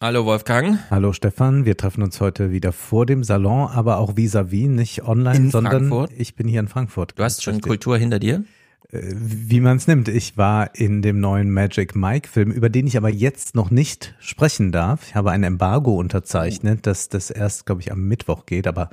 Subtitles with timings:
[0.00, 0.78] Hallo Wolfgang.
[0.90, 5.36] Hallo Stefan, wir treffen uns heute wieder vor dem Salon, aber auch vis-à-vis, nicht online,
[5.46, 6.12] In sondern Frankfurt?
[6.18, 7.14] ich bin hier in Frankfurt.
[7.16, 7.70] Du hast schon Richtig.
[7.70, 8.44] Kultur hinter dir?
[8.90, 10.08] Äh, Wie man es nimmt.
[10.08, 14.14] Ich war in dem neuen Magic Mike Film, über den ich aber jetzt noch nicht
[14.20, 15.08] sprechen darf.
[15.08, 18.90] Ich habe ein Embargo unterzeichnet, dass das erst, glaube ich, am Mittwoch geht, aber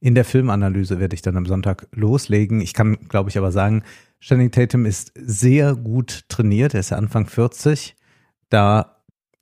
[0.00, 2.62] in der Filmanalyse werde ich dann am Sonntag loslegen.
[2.62, 3.82] Ich kann, glaube ich, aber sagen,
[4.20, 6.72] Channing Tatum ist sehr gut trainiert.
[6.72, 7.94] Er ist ja Anfang 40.
[8.48, 8.95] Da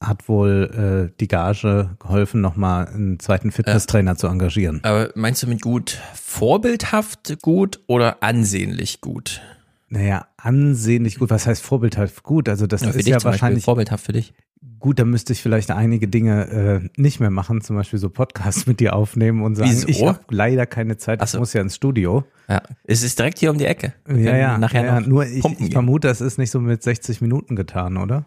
[0.07, 4.81] hat wohl äh, die Gage geholfen, nochmal einen zweiten Fitnesstrainer zu engagieren.
[4.85, 9.41] Aber meinst du mit gut vorbildhaft gut oder ansehnlich gut?
[9.89, 11.31] Naja, ansehnlich gut.
[11.31, 12.49] Was heißt vorbildhaft gut?
[12.49, 14.35] Also das Ja, ist ja zum Beispiel wahrscheinlich vorbildhaft für dich.
[14.79, 14.99] gut.
[14.99, 16.49] Da müsste ich vielleicht einige Dinge
[16.97, 19.89] äh, nicht mehr machen, zum Beispiel so Podcasts mit dir aufnehmen und sagen, Wieso?
[19.89, 21.39] ich habe leider keine Zeit, Ach ich so.
[21.39, 22.25] muss ja ins Studio.
[22.49, 23.95] Ja, es ist direkt hier um die Ecke.
[24.05, 26.83] Wir Ja, ja, Nachher ja, noch nur ich, ich vermute, das ist nicht so mit
[26.83, 28.27] 60 Minuten getan, oder?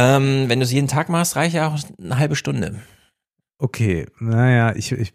[0.00, 2.80] Ähm, wenn du es jeden Tag machst, reicht ja auch eine halbe Stunde.
[3.58, 5.12] Okay, naja, ich, ich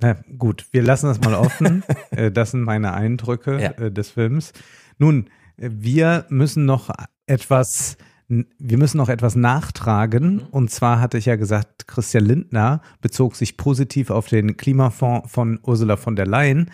[0.00, 1.82] na gut, wir lassen das mal offen.
[2.10, 3.70] Äh, das sind meine Eindrücke Ja.
[3.72, 4.52] äh, des Films.
[4.98, 6.90] Nun, äh, wir müssen noch
[7.26, 7.96] etwas,
[8.28, 10.40] wir müssen noch etwas nachtragen.
[10.50, 15.58] Und zwar hatte ich ja gesagt, Christian Lindner bezog sich positiv auf den Klimafonds von
[15.62, 16.70] Ursula von der Leyen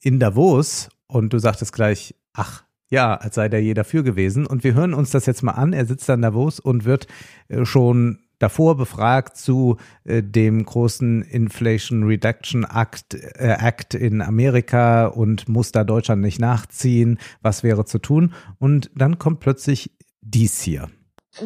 [0.00, 0.88] in Davos.
[1.08, 4.46] Und du sagtest gleich, ach, ja, als sei da jeder für gewesen.
[4.46, 5.72] Und wir hören uns das jetzt mal an.
[5.72, 7.06] Er sitzt da in Davos und wird
[7.48, 15.06] äh, schon davor befragt zu äh, dem großen Inflation Reduction Act, äh, Act in Amerika
[15.06, 17.18] und muss da Deutschland nicht nachziehen.
[17.42, 18.34] Was wäre zu tun?
[18.58, 20.88] Und dann kommt plötzlich dies hier.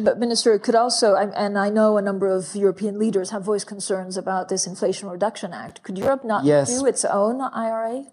[0.03, 3.43] But Minister, it could also, I- and I know a number of European leaders have
[3.45, 5.83] voiced concerns about this Inflation Reduction Act.
[5.83, 6.77] Could Europe not Yes.
[6.79, 8.03] do its own IRA?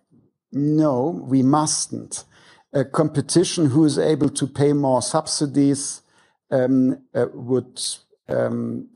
[0.51, 2.25] No, we mustn't.
[2.73, 6.03] A competition who is able to pay more subsidies
[6.51, 7.81] um, uh, would
[8.29, 8.89] um,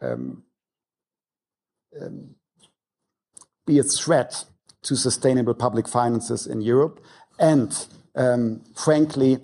[0.00, 0.42] um,
[2.00, 2.34] um,
[3.66, 4.44] be a threat
[4.82, 7.00] to sustainable public finances in Europe.
[7.38, 9.38] And um, frankly,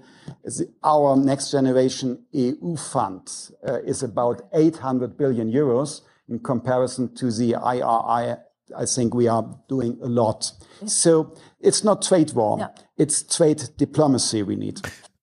[0.45, 3.31] the- our next generation EU fund
[3.67, 8.37] uh, is about 800 billion euros in comparison to the IRI.
[8.77, 10.53] I think we are doing a lot.
[10.87, 12.59] So it's not trade war.
[12.59, 12.69] Yeah.
[13.01, 14.83] It's trade diplomacy we need.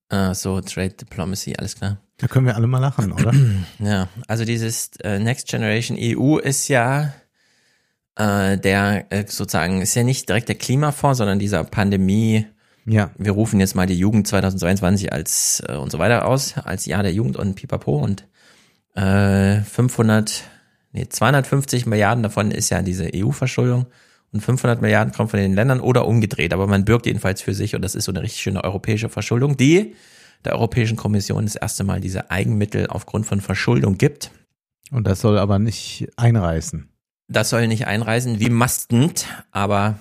[0.10, 1.98] Ah, so Trade Diplomacy, alles klar.
[2.18, 3.32] Da können wir alle mal lachen, oder?
[3.80, 7.14] Ja, also dieses äh, Next Generation EU ist ja
[8.16, 12.48] äh, der äh, sozusagen ist ja nicht direkt der Klimafonds, sondern dieser Pandemie.
[12.86, 13.12] ja.
[13.20, 17.04] Wir rufen jetzt mal die Jugend 2022 als äh, und so weiter aus als Jahr
[17.04, 18.26] der Jugend und Pipapo und
[18.96, 20.46] äh, 500
[20.94, 23.86] nee 250 Milliarden davon ist ja diese EU-Verschuldung
[24.32, 27.76] und 500 Milliarden kommen von den Ländern oder umgedreht, aber man bürgt jedenfalls für sich
[27.76, 29.96] und das ist so eine richtig schöne europäische Verschuldung, die
[30.46, 34.32] der Europäischen Kommission das erste Mal diese Eigenmittel aufgrund von Verschuldung gibt.
[34.92, 36.90] Und das soll aber nicht einreißen.
[37.28, 40.00] Das soll nicht einreisen wie mastend, aber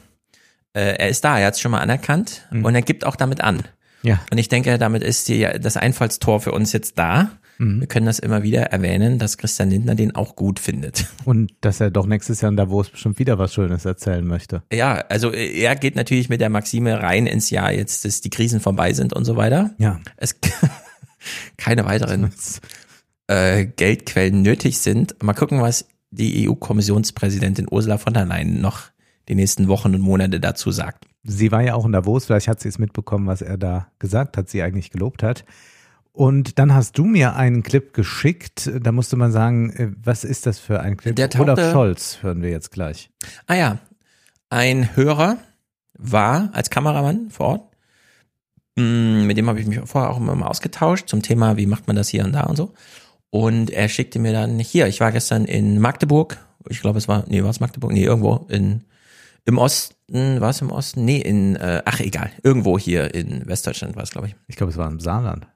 [0.74, 3.40] äh, er ist da, er hat es schon mal anerkannt und er gibt auch damit
[3.40, 3.62] an.
[4.02, 4.20] Ja.
[4.30, 7.30] Und ich denke, damit ist die, das Einfallstor für uns jetzt da.
[7.58, 11.06] Wir können das immer wieder erwähnen, dass Christian Lindner den auch gut findet.
[11.24, 14.62] Und dass er doch nächstes Jahr in Davos bestimmt wieder was Schönes erzählen möchte.
[14.72, 18.60] Ja, also er geht natürlich mit der Maxime rein ins Jahr jetzt, dass die Krisen
[18.60, 19.74] vorbei sind und so weiter.
[19.78, 20.00] Ja.
[20.16, 20.36] Es
[21.56, 22.30] keine weiteren
[23.26, 25.22] äh, Geldquellen nötig sind.
[25.22, 28.84] Mal gucken, was die EU-Kommissionspräsidentin Ursula von der Leyen noch
[29.28, 31.04] die nächsten Wochen und Monate dazu sagt.
[31.24, 34.36] Sie war ja auch in Davos, vielleicht hat sie es mitbekommen, was er da gesagt
[34.36, 35.44] hat, sie eigentlich gelobt hat.
[36.16, 40.46] Und dann hast du mir einen Clip geschickt, da musste man sagen, äh, was ist
[40.46, 41.14] das für ein Clip?
[41.14, 43.10] Der tauchte- Olaf Scholz hören wir jetzt gleich.
[43.46, 43.78] Ah ja,
[44.48, 45.36] ein Hörer
[45.98, 47.76] war als Kameramann vor Ort.
[48.76, 51.86] Mm, Mit dem habe ich mich vorher auch immer mal ausgetauscht zum Thema, wie macht
[51.86, 52.72] man das hier und da und so.
[53.28, 56.38] Und er schickte mir dann hier, ich war gestern in Magdeburg,
[56.68, 57.92] ich glaube es war, nee, war es Magdeburg?
[57.92, 58.84] Nee, irgendwo in
[59.44, 61.04] im Osten, war es im Osten?
[61.04, 64.34] Nee, in, äh, ach egal, irgendwo hier in Westdeutschland war es, glaube ich.
[64.48, 65.46] Ich glaube, es war im Saarland.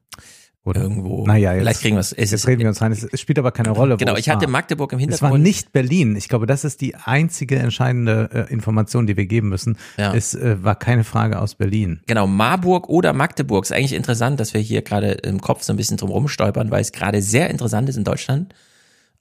[0.62, 0.82] Oder?
[0.82, 1.26] Irgendwo.
[1.26, 2.12] Naja, jetzt, Vielleicht kriegen wir es.
[2.12, 2.93] Es jetzt reden wir uns rein.
[2.93, 3.97] Es, es spielt aber keine Rolle.
[3.97, 4.50] Genau, es ich hatte war.
[4.50, 5.32] Magdeburg im Es Hintergrund.
[5.32, 6.17] war nicht Berlin.
[6.17, 9.79] Ich glaube, das ist die einzige entscheidende äh, Information, die wir geben müssen.
[9.96, 10.14] Ja.
[10.14, 12.00] Es äh, war keine Frage aus Berlin.
[12.06, 13.64] Genau, Marburg oder Magdeburg.
[13.64, 16.82] Ist eigentlich interessant, dass wir hier gerade im Kopf so ein bisschen drum rumstolpern, weil
[16.82, 18.55] es gerade sehr interessant ist in Deutschland,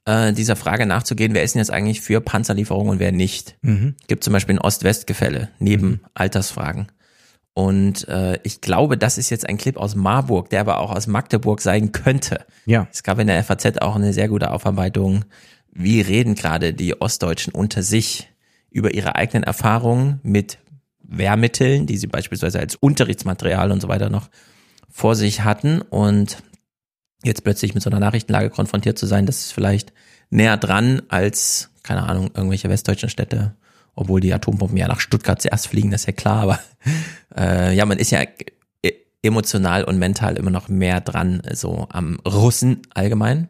[0.05, 3.55] äh, dieser Frage nachzugehen, wer ist denn jetzt eigentlich für Panzerlieferungen und wer nicht.
[4.07, 6.87] Gibt zum Beispiel ein Ost-West-Gefälle neben Altersfragen.
[7.53, 11.07] Und äh, ich glaube, das ist jetzt ein Clip aus Marburg, der aber auch aus
[11.07, 12.45] Magdeburg sein könnte.
[12.65, 12.87] Ja.
[12.91, 15.25] Es gab in der FAZ auch eine sehr gute Aufarbeitung,
[15.71, 18.29] wie reden gerade die Ostdeutschen unter sich
[18.71, 20.59] über ihre eigenen Erfahrungen mit
[21.01, 24.29] Wehrmitteln, die sie beispielsweise als Unterrichtsmaterial und so weiter noch
[24.89, 25.81] vor sich hatten.
[25.81, 26.37] Und
[27.23, 29.91] jetzt plötzlich mit so einer Nachrichtenlage konfrontiert zu sein, das ist vielleicht
[30.29, 33.55] näher dran als, keine Ahnung, irgendwelche westdeutschen Städte,
[33.99, 36.59] obwohl die Atombomben ja nach Stuttgart zuerst fliegen, das ist ja klar, aber
[37.37, 38.21] äh, ja, man ist ja
[38.81, 43.49] e-, emotional und mental immer noch mehr dran, so am Russen allgemein.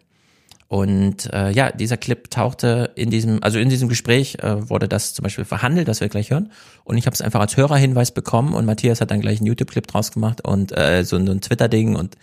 [0.67, 5.13] Und äh, ja, dieser Clip tauchte in diesem, also in diesem Gespräch äh, wurde das
[5.15, 6.51] zum Beispiel verhandelt, das wir gleich hören.
[6.83, 9.85] Und ich habe es einfach als Hörerhinweis bekommen und Matthias hat dann gleich einen YouTube-Clip
[9.85, 12.17] draus gemacht und äh, so, so ein Twitter-Ding und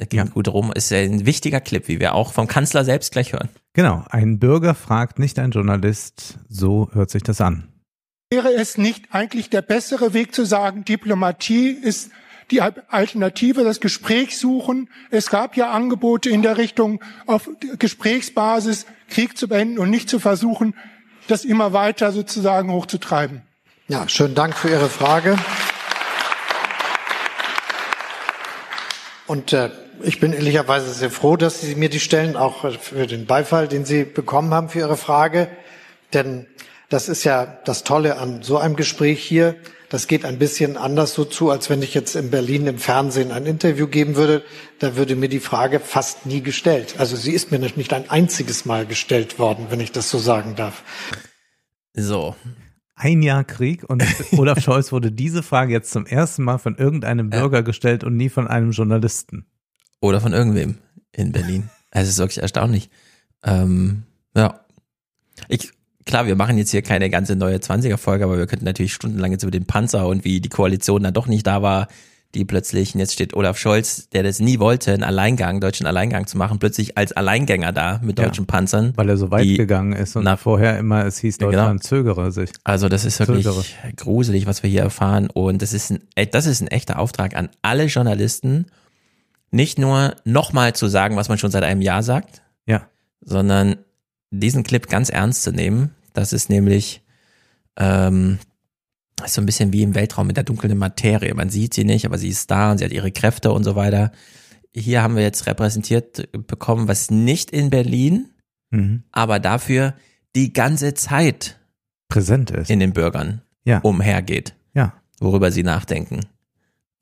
[0.00, 0.24] äh, ging ja.
[0.24, 0.72] gut rum.
[0.72, 3.48] Ist ein wichtiger Clip, wie wir auch vom Kanzler selbst gleich hören.
[3.72, 7.68] Genau, ein Bürger fragt nicht ein Journalist, so hört sich das an.
[8.30, 12.10] Wäre es nicht eigentlich der bessere Weg zu sagen, Diplomatie ist
[12.50, 14.88] die Alternative, das Gespräch suchen.
[15.10, 17.48] Es gab ja Angebote in der Richtung, auf
[17.78, 20.74] Gesprächsbasis Krieg zu beenden und nicht zu versuchen,
[21.28, 23.42] das immer weiter sozusagen hochzutreiben.
[23.88, 25.36] Ja, schönen Dank für Ihre Frage.
[29.26, 29.70] Und äh,
[30.02, 33.84] ich bin ehrlicherweise sehr froh, dass Sie mir die stellen, auch für den Beifall, den
[33.84, 35.48] Sie bekommen haben für Ihre Frage.
[36.12, 36.46] Denn
[36.88, 39.56] das ist ja das Tolle an so einem Gespräch hier.
[39.88, 43.32] Das geht ein bisschen anders so zu, als wenn ich jetzt in Berlin im Fernsehen
[43.32, 44.42] ein Interview geben würde.
[44.78, 46.94] Da würde mir die Frage fast nie gestellt.
[46.98, 50.54] Also sie ist mir nicht ein einziges Mal gestellt worden, wenn ich das so sagen
[50.56, 50.82] darf.
[51.92, 52.36] So.
[52.94, 54.04] Ein Jahr Krieg und
[54.36, 58.28] Olaf Scholz wurde diese Frage jetzt zum ersten Mal von irgendeinem Bürger gestellt und nie
[58.28, 59.46] von einem Journalisten.
[60.00, 60.78] Oder von irgendwem
[61.12, 61.70] in Berlin.
[61.92, 62.88] Also es ist wirklich erstaunlich.
[63.42, 64.04] Ähm,
[64.36, 64.60] ja.
[65.48, 65.72] Ich
[66.04, 69.42] klar, wir machen jetzt hier keine ganze neue 20er-Folge, aber wir könnten natürlich stundenlang jetzt
[69.42, 71.88] über den Panzer und wie die Koalition dann doch nicht da war,
[72.34, 76.28] die plötzlich, und jetzt steht Olaf Scholz, der das nie wollte, einen Alleingang, deutschen Alleingang
[76.28, 78.92] zu machen, plötzlich als Alleingänger da mit deutschen ja, Panzern.
[78.94, 81.50] Weil er so weit gegangen ist und nach, vorher immer es hieß, genau.
[81.50, 81.88] Deutschland genau.
[81.88, 82.50] zögere sich.
[82.62, 83.64] Also das ist wirklich zögere.
[83.96, 86.00] gruselig, was wir hier erfahren und das ist ein,
[86.30, 88.66] das ist ein echter Auftrag an alle Journalisten,
[89.50, 92.88] nicht nur nochmal zu sagen, was man schon seit einem Jahr sagt, ja.
[93.20, 93.76] sondern
[94.30, 95.94] diesen Clip ganz ernst zu nehmen.
[96.12, 97.02] Das ist nämlich
[97.76, 98.38] ähm,
[99.26, 101.34] so ein bisschen wie im Weltraum mit der dunklen Materie.
[101.34, 103.76] Man sieht sie nicht, aber sie ist da und sie hat ihre Kräfte und so
[103.76, 104.12] weiter.
[104.74, 108.30] Hier haben wir jetzt repräsentiert bekommen, was nicht in Berlin,
[108.70, 109.02] mhm.
[109.10, 109.94] aber dafür
[110.36, 111.58] die ganze Zeit
[112.08, 113.78] präsent ist in den Bürgern ja.
[113.78, 114.94] umhergeht, ja.
[115.18, 116.20] worüber sie nachdenken.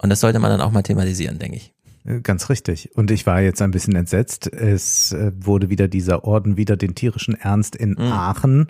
[0.00, 1.74] Und das sollte man dann auch mal thematisieren, denke ich.
[2.08, 2.90] Äh, ganz richtig.
[2.94, 4.52] Und ich war jetzt ein bisschen entsetzt.
[4.52, 8.12] Es äh, wurde wieder dieser Orden wieder den tierischen Ernst in mhm.
[8.12, 8.68] Aachen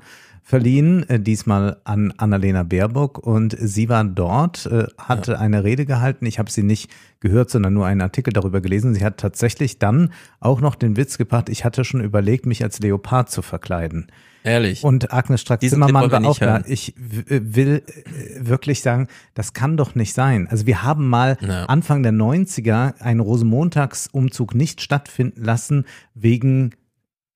[0.49, 3.19] verliehen, äh, diesmal an Annalena Baerbock.
[3.19, 4.67] Und sie war dort,
[4.97, 5.39] hatte ja.
[5.39, 6.25] eine Rede gehalten.
[6.25, 6.91] Ich habe sie nicht
[7.21, 8.95] gehört, sondern nur einen Artikel darüber gelesen.
[8.95, 10.11] Sie hat tatsächlich dann
[10.41, 14.06] auch noch den Witz gebracht, ich hatte schon überlegt, mich als Leopard zu verkleiden.
[14.43, 14.85] Ehrlich.
[14.85, 16.62] Und Agnes Strack-Zimmermann war auch da.
[16.67, 20.49] Ich will äh, wirklich sagen, das kann doch nicht sein.
[20.49, 21.67] Also wir haben mal ja.
[21.67, 25.85] Anfang der 90er einen Rosenmontagsumzug nicht stattfinden lassen
[26.15, 26.71] wegen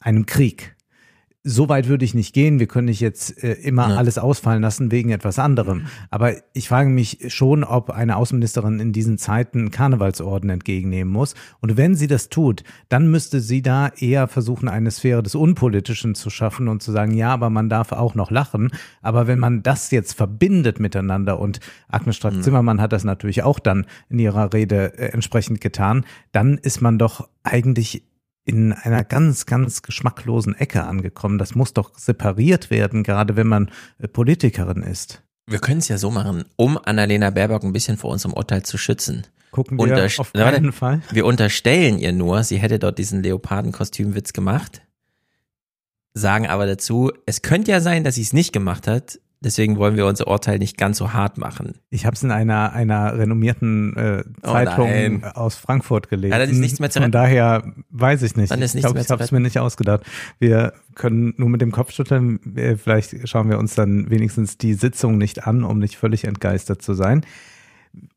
[0.00, 0.74] einem Krieg
[1.44, 2.60] so weit würde ich nicht gehen.
[2.60, 3.96] Wir können nicht jetzt äh, immer ja.
[3.96, 5.86] alles ausfallen lassen wegen etwas anderem.
[6.10, 11.34] Aber ich frage mich schon, ob eine Außenministerin in diesen Zeiten Karnevalsorden entgegennehmen muss.
[11.60, 16.14] Und wenn sie das tut, dann müsste sie da eher versuchen, eine Sphäre des Unpolitischen
[16.14, 18.70] zu schaffen und zu sagen, ja, aber man darf auch noch lachen.
[19.00, 21.58] Aber wenn man das jetzt verbindet miteinander und
[21.88, 26.80] Agnes Strack-Zimmermann hat das natürlich auch dann in ihrer Rede äh, entsprechend getan, dann ist
[26.80, 28.04] man doch eigentlich
[28.44, 31.38] in einer ganz, ganz geschmacklosen Ecke angekommen.
[31.38, 35.22] Das muss doch separiert werden, gerade wenn man äh, Politikerin ist.
[35.46, 38.78] Wir können es ja so machen, um Annalena Baerbock ein bisschen vor unserem Urteil zu
[38.78, 39.26] schützen.
[39.50, 41.02] Gucken wir Unterst auf keinen warte, Fall.
[41.10, 44.82] Wir unterstellen ihr nur, sie hätte dort diesen Leopardenkostümwitz gemacht,
[46.14, 49.96] sagen aber dazu, es könnte ja sein, dass sie es nicht gemacht hat, Deswegen wollen
[49.96, 51.74] wir unser Urteil nicht ganz so hart machen.
[51.90, 56.32] Ich habe es in einer einer renommierten äh, oh Zeitung oh aus Frankfurt gelesen.
[56.32, 58.52] Ja, dann ist nichts mehr zu Von daher weiß ich nicht.
[58.52, 60.02] Dann ist nichts ich glaube, ich habe es mir nicht ausgedacht.
[60.38, 62.38] Wir können nur mit dem Kopf schütteln.
[62.82, 66.94] Vielleicht schauen wir uns dann wenigstens die Sitzung nicht an, um nicht völlig entgeistert zu
[66.94, 67.26] sein.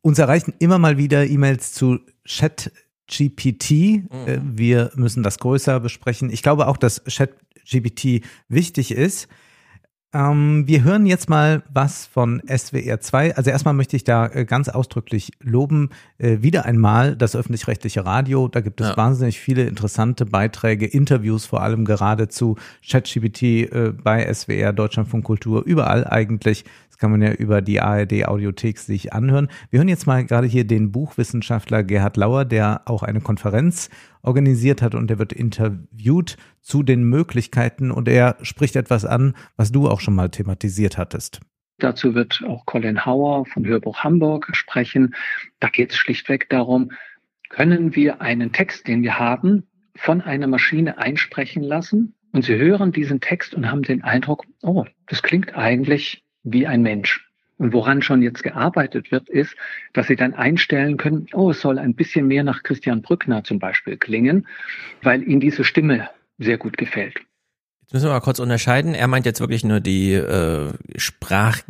[0.02, 3.70] Uns erreichen immer mal wieder E-Mails zu ChatGPT.
[3.70, 4.08] Mhm.
[4.26, 6.30] Äh, wir müssen das größer besprechen.
[6.30, 9.28] Ich glaube auch, dass ChatGPT wichtig ist.
[10.14, 13.36] Ähm, wir hören jetzt mal was von SWR 2.
[13.36, 18.46] Also erstmal möchte ich da äh, ganz ausdrücklich loben, äh, wieder einmal das öffentlich-rechtliche Radio.
[18.48, 18.96] Da gibt es ja.
[18.96, 22.56] wahnsinnig viele interessante Beiträge, Interviews vor allem gerade zu
[22.88, 26.64] ChatGPT äh, bei SWR, Deutschlandfunk Kultur, überall eigentlich.
[26.96, 29.48] Das kann man ja über die ARD Audiothek sich anhören.
[29.68, 33.90] Wir hören jetzt mal gerade hier den Buchwissenschaftler Gerhard Lauer, der auch eine Konferenz
[34.22, 39.72] organisiert hat und der wird interviewt zu den Möglichkeiten und er spricht etwas an, was
[39.72, 41.40] du auch schon mal thematisiert hattest.
[41.76, 45.14] Dazu wird auch Colin Hauer von Hörbuch Hamburg sprechen.
[45.60, 46.92] Da geht es schlichtweg darum,
[47.50, 49.64] können wir einen Text, den wir haben,
[49.96, 54.86] von einer Maschine einsprechen lassen und Sie hören diesen Text und haben den Eindruck, oh,
[55.08, 57.28] das klingt eigentlich wie ein Mensch.
[57.58, 59.56] Und woran schon jetzt gearbeitet wird, ist,
[59.94, 63.58] dass Sie dann einstellen können, oh, es soll ein bisschen mehr nach Christian Brückner zum
[63.58, 64.46] Beispiel klingen,
[65.02, 67.18] weil Ihnen diese Stimme sehr gut gefällt.
[67.80, 68.94] Jetzt müssen wir mal kurz unterscheiden.
[68.94, 71.60] Er meint jetzt wirklich nur die äh, Sprach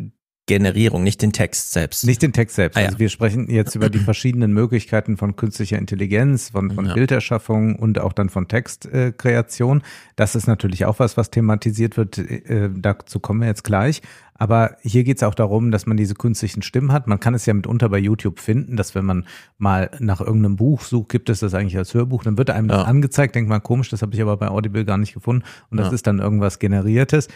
[0.47, 2.07] Generierung, nicht den Text selbst.
[2.07, 2.77] Nicht den Text selbst.
[2.77, 2.87] Ah, ja.
[2.87, 6.95] Also wir sprechen jetzt über die verschiedenen Möglichkeiten von künstlicher Intelligenz, von, von Ja.
[6.95, 9.83] Bilderschaffung und auch dann von Textkreation.
[10.15, 12.19] das ist natürlich auch was, was thematisiert wird.
[12.19, 14.03] Äh, dazu kommen wir jetzt gleich.
[14.39, 17.07] Aber hier geht es auch darum, dass man diese künstlichen Stimmen hat.
[17.07, 19.27] Man kann es ja mitunter bei YouTube finden, dass wenn man
[19.59, 22.83] mal nach irgendeinem Buch sucht, gibt es das eigentlich als Hörbuch, dann wird einem das
[22.83, 22.85] Ja.
[22.85, 25.43] angezeigt, denkt man komisch, das habe ich aber bei Audible gar nicht gefunden.
[25.71, 27.29] Und das ist dann irgendwas Generiertes.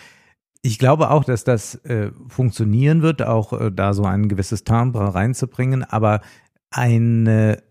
[0.63, 5.15] Ich glaube auch, dass das äh, funktionieren wird, auch äh, da so ein gewisses Timbre
[5.15, 6.21] reinzubringen, aber
[6.71, 7.63] eine,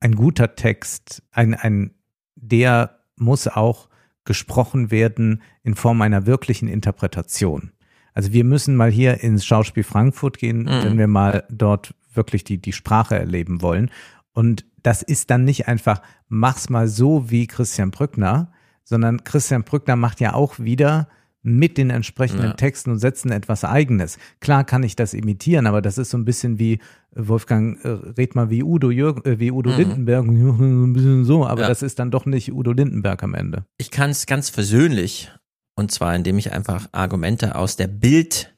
[0.00, 1.94] ein guter Text, ein, ein,
[2.34, 3.88] der muss auch
[4.24, 7.72] gesprochen werden in Form einer wirklichen Interpretation.
[8.14, 12.58] Also wir müssen mal hier ins Schauspiel Frankfurt gehen, wenn wir mal dort wirklich die,
[12.58, 13.90] die Sprache erleben wollen.
[14.32, 18.52] Und das ist dann nicht einfach, mach's mal so wie Christian Brückner,
[18.84, 21.08] sondern Christian Brückner macht ja auch wieder
[21.42, 22.52] mit den entsprechenden Ja.
[22.52, 24.18] Texten und Sätzen etwas Eigenes.
[24.40, 26.78] Klar kann ich das imitieren, aber das ist so ein bisschen wie äh,
[27.16, 31.62] Wolfgang, äh, red mal wie Udo, Jürg, äh, wie Udo Lindenberg, ein bisschen so, aber
[31.62, 31.68] Ja.
[31.68, 33.64] das ist dann doch nicht Udo Lindenberg am Ende.
[33.78, 35.30] Ich kann es ganz versöhnlich
[35.74, 38.54] und zwar indem ich einfach Argumente aus der Bild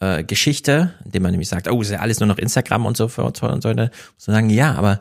[0.00, 3.08] äh, Geschichte, indem man nämlich sagt, oh, ist ja alles nur noch Instagram und so
[3.08, 5.00] fort und so weiter, muss man sagen, ja, aber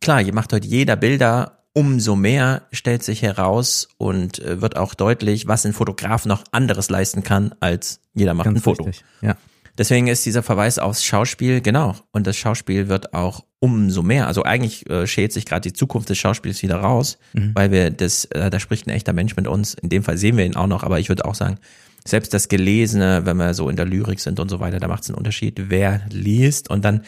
[0.00, 4.94] klar, ihr macht heute jeder Bilder, umso mehr stellt sich heraus und äh, wird auch
[4.94, 8.84] deutlich, was ein Fotograf noch anderes leisten kann, als jeder macht ein Foto.
[8.84, 9.04] richtig.
[9.20, 9.36] Ja.
[9.76, 11.96] Deswegen ist dieser Verweis aufs Schauspiel, genau.
[12.12, 14.28] Und das Schauspiel wird auch umso mehr.
[14.28, 17.18] Also eigentlich äh, schält sich gerade die Zukunft des Schauspiels wieder raus,
[17.54, 19.74] weil wir das, äh, da spricht ein echter Mensch mit uns.
[19.74, 21.58] In dem Fall sehen wir ihn auch noch, aber ich würde auch sagen,
[22.06, 25.02] selbst das Gelesene, wenn wir so in der Lyrik sind und so weiter, da macht
[25.02, 26.70] es einen Unterschied, wer liest.
[26.70, 27.02] Und dann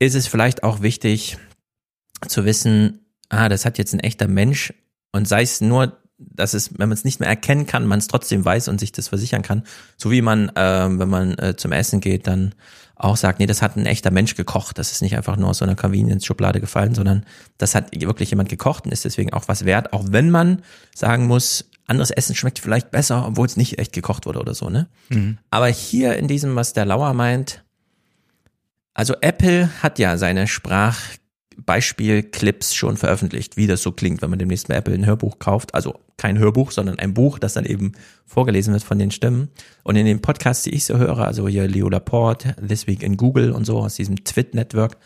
[0.00, 1.36] ist es vielleicht auch wichtig
[2.26, 4.74] zu wissen, ah, das hat jetzt ein echter Mensch
[5.12, 8.08] und sei es nur, dass es, wenn man es nicht mehr erkennen kann, man es
[8.08, 9.64] trotzdem weiß und sich das versichern kann.
[9.96, 12.54] So wie man, ähm, wenn man äh, zum Essen geht, dann
[12.94, 14.76] auch sagt, nee, das hat ein echter Mensch gekocht.
[14.76, 17.24] Das ist nicht einfach nur aus so einer Convenience-Schublade gefallen, sondern
[17.56, 20.62] das hat wirklich jemand gekocht und ist deswegen auch was wert, auch wenn man
[20.94, 24.68] sagen muss, anderes Essen schmeckt vielleicht besser, obwohl es nicht echt gekocht wurde oder so,
[24.68, 24.88] ne?
[25.50, 27.64] Aber hier in diesem, was der Lauer meint,
[28.92, 30.46] also Apple hat ja seine
[31.60, 35.74] Sprachbeispielclips schon veröffentlicht, wie das so klingt, wenn man demnächst bei Apple ein Hörbuch kauft.
[35.74, 37.92] Also kein Hörbuch, sondern ein Buch, das dann eben
[38.26, 39.48] vorgelesen wird von den Stimmen.
[39.82, 43.16] Und in den Podcasts, die ich so höre, also hier Leo Laporte, This Week in
[43.16, 44.96] Google und so aus diesem Twit-Network,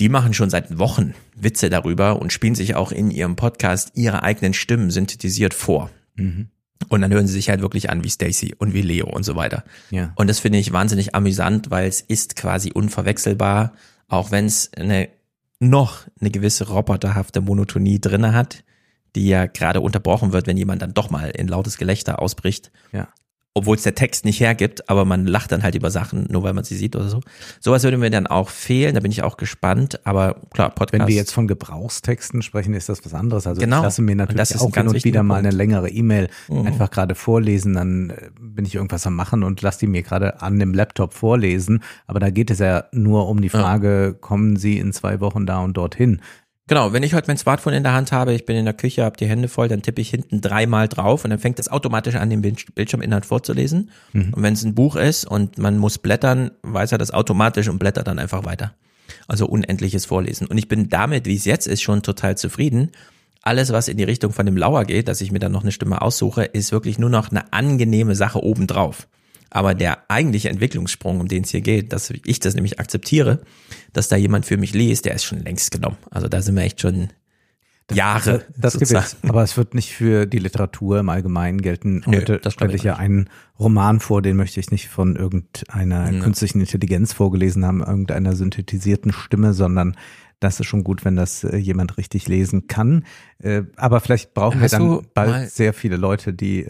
[0.00, 4.22] die machen schon seit Wochen Witze darüber und spielen sich auch in ihrem Podcast ihre
[4.22, 5.90] eigenen Stimmen synthetisiert vor.
[6.88, 9.36] Und dann hören sie sich halt wirklich an wie Stacy und wie Leo und so
[9.36, 9.64] weiter.
[9.90, 10.12] Ja.
[10.16, 13.72] Und das finde ich wahnsinnig amüsant, weil es ist quasi unverwechselbar,
[14.08, 15.08] auch wenn es eine,
[15.60, 18.64] noch eine gewisse roboterhafte Monotonie drinne hat,
[19.14, 22.70] die ja gerade unterbrochen wird, wenn jemand dann doch mal in lautes Gelächter ausbricht.
[22.92, 23.08] Ja.
[23.56, 26.54] Obwohl es der Text nicht hergibt, aber man lacht dann halt über Sachen, nur weil
[26.54, 27.20] man sie sieht oder so.
[27.60, 30.92] Sowas würde mir dann auch fehlen, da bin ich auch gespannt, aber klar, Podcast.
[31.02, 33.46] Wenn wir jetzt von Gebrauchstexten sprechen, ist das was anderes.
[33.46, 33.76] Also Genau.
[33.78, 35.46] ich lasse mir natürlich das ist ein auch hin und wieder mal Punkt.
[35.46, 36.66] eine längere E-Mail Mhm.
[36.66, 40.42] einfach gerade vorlesen, dann äh, bin ich irgendwas am machen und lasse die mir gerade
[40.42, 41.80] an dem Laptop vorlesen.
[42.08, 45.60] Aber da geht es ja nur um die Frage, kommen Sie in zwei Wochen da
[45.60, 46.20] und dorthin?
[46.66, 49.04] Genau, wenn ich heute mein Smartphone in der Hand habe, ich bin in der Küche,
[49.04, 52.14] habe die Hände voll, dann tippe ich hinten dreimal drauf und dann fängt es automatisch
[52.14, 53.90] an, den Bild- Bildschirminhalt vorzulesen.
[54.32, 57.78] Und wenn es ein Buch ist und man muss blättern, weiß er das automatisch und
[57.78, 58.72] blättert dann einfach weiter.
[59.28, 60.46] Also unendliches Vorlesen.
[60.46, 62.92] Und ich bin damit, wie es jetzt ist, schon total zufrieden.
[63.42, 65.72] Alles, was in die Richtung von dem Lauer geht, dass ich mir dann noch eine
[65.72, 69.06] Stimme aussuche, ist wirklich nur noch eine angenehme Sache obendrauf.
[69.54, 73.42] Aber der eigentliche Entwicklungssprung, um den es hier geht, dass ich das nämlich akzeptiere,
[73.92, 75.96] dass da jemand für mich liest, der ist schon längst genommen.
[76.10, 77.10] Also da sind wir echt schon
[77.92, 78.44] Jahre.
[78.56, 79.16] Das gibt sozusagen.
[79.22, 79.30] es.
[79.30, 82.02] Aber es wird nicht für die Literatur im Allgemeinen gelten.
[82.04, 85.14] Nö, Heute das glaub stelle ich ja einen Roman vor, den möchte ich nicht von
[85.14, 89.96] irgendeiner künstlichen Intelligenz vorgelesen haben, irgendeiner synthetisierten Stimme, sondern
[90.40, 93.04] das ist schon gut, wenn das äh, jemand richtig lesen kann.
[93.38, 96.66] Äh, aber vielleicht brauchen Hast wir dann bald sehr viele Leute, die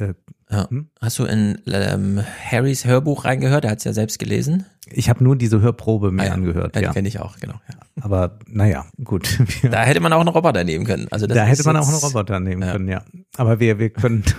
[0.51, 0.69] Ja.
[1.01, 2.21] Hast du in ähm,
[2.51, 3.65] Harrys Hörbuch reingehört?
[3.65, 4.67] Er hat es ja selbst gelesen.
[4.91, 6.33] ich habe nur diese Hörprobe mir Ah ja.
[6.33, 6.89] angehört, Ja, ja.
[6.89, 7.55] die kenne ich auch, genau.
[7.69, 7.75] Ja.
[8.03, 9.39] Aber naja, gut.
[9.71, 11.07] Da hätte man auch einen Roboter nehmen können.
[11.11, 12.73] Also das da hätte man auch einen Roboter nehmen Ja.
[12.73, 13.03] können, ja.
[13.37, 14.23] Aber wir, wir können.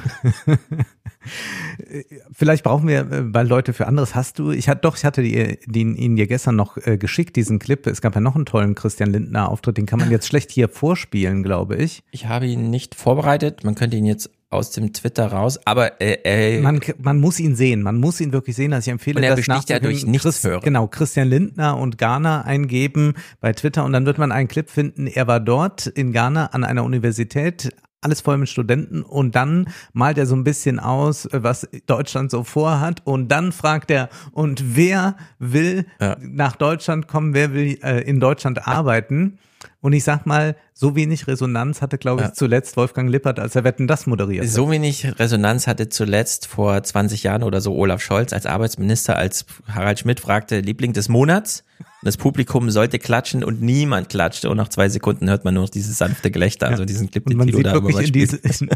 [2.33, 4.13] Vielleicht brauchen wir äh, weil Leute für anderes.
[4.15, 7.35] Hast du, ich hatte doch, ich hatte die, den, ihn dir gestern noch äh, geschickt,
[7.35, 7.85] diesen Clip.
[7.87, 10.69] Es gab ja noch einen tollen Christian Lindner Auftritt, den kann man jetzt schlecht hier
[10.69, 12.03] vorspielen, glaube ich.
[12.11, 13.63] Ich habe ihn nicht vorbereitet.
[13.63, 17.55] Man könnte ihn jetzt aus dem Twitter raus, aber äh, äh, Man, man muss ihn
[17.55, 18.73] sehen, man muss ihn wirklich sehen.
[18.73, 20.61] Also ich empfehle Und er das besticht ja durch nichts hören.
[20.61, 25.07] Genau, Christian Lindner und Ghana eingeben bei Twitter und dann wird man einen Clip finden.
[25.07, 27.73] Er war dort in Ghana an einer Universität.
[28.01, 32.43] Alles voll mit Studenten und dann malt er so ein bisschen aus, was Deutschland so
[32.43, 36.15] vorhat und dann fragt er, und wer will Ja.
[36.21, 39.39] nach Deutschland kommen, wer will äh, in Deutschland arbeiten?
[39.85, 42.33] Und ich sag mal, so wenig Resonanz hatte, glaube ich, Ja.
[42.33, 44.49] zuletzt Wolfgang Lippert, als er Wetten das moderiert hat.
[44.51, 49.45] so wenig Resonanz hatte zuletzt vor 20 Jahren oder so Olaf Scholz als Arbeitsminister, als
[49.67, 51.63] Harald Schmidt fragte, Liebling des Monats.
[52.05, 54.49] Das Publikum sollte klatschen und niemand klatschte.
[54.49, 57.37] Und nach zwei Sekunden hört man nur noch dieses sanfte Gelächter, also diesen Clip, den
[57.37, 58.13] man Tilo sieht da wirklich in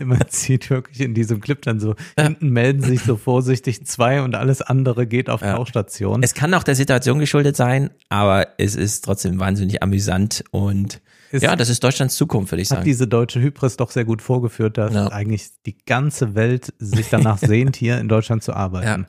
[0.08, 4.36] man sieht wirklich in diesem Clip dann so, hinten melden sich so vorsichtig zwei und
[4.36, 5.56] alles andere geht auf Ja.
[5.56, 6.24] Tauchstation.
[6.24, 11.00] Es kann auch der Situation geschuldet sein, aber es ist trotzdem wahnsinnig amüsant und
[11.32, 12.86] Es ja, das ist Deutschlands Zukunft, würde ich hat sagen.
[12.86, 15.08] diese deutsche Hybris doch sehr gut vorgeführt, dass Ja.
[15.12, 19.06] eigentlich die ganze Welt sich danach sehnt, hier in Deutschland zu Ja.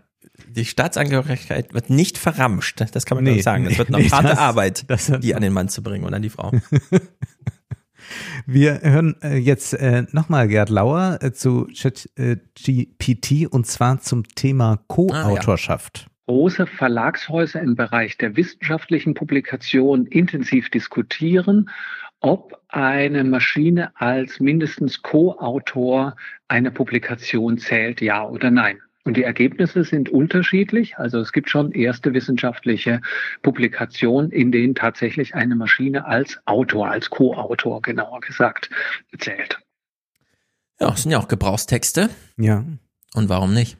[0.52, 2.82] Die Staatsangehörigkeit wird nicht verramscht.
[2.92, 3.64] Das kann man Nee, sagen.
[3.64, 6.04] Das nee, wird noch nee, harte das- Arbeit, das- die an den Mann zu bringen
[6.04, 6.52] und an die Frau.
[8.46, 14.82] Wir hören äh, jetzt äh, nochmal Gerd Lauer äh, zu ChatGPT und zwar zum Thema
[14.88, 16.06] Co-Autorschaft.
[16.26, 21.70] große Verlagshäuser im Bereich der wissenschaftlichen Publikation intensiv diskutieren,
[22.20, 26.16] ob eine Maschine als mindestens Co-Autor
[26.48, 28.78] einer Publikation zählt, ja oder nein.
[29.10, 30.98] Und die Ergebnisse sind unterschiedlich.
[30.98, 33.00] Also es gibt schon erste wissenschaftliche
[33.42, 38.70] Publikationen, in denen tatsächlich eine Maschine als Autor, als Co-Autor genauer gesagt,
[39.18, 39.58] zählt.
[40.78, 42.08] Ja, es sind ja auch Gebrauchstexte.
[42.36, 42.64] Ja.
[43.12, 43.78] Und warum nicht?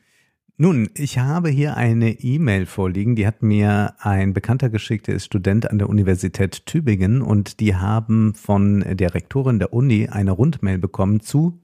[0.56, 5.26] Nun, ich habe hier eine E-Mail vorliegen, die hat mir ein Bekannter geschickt, der ist
[5.26, 10.78] Student an der Universität Tübingen und die haben von der Rektorin der Uni eine Rundmail
[10.78, 11.60] bekommen zu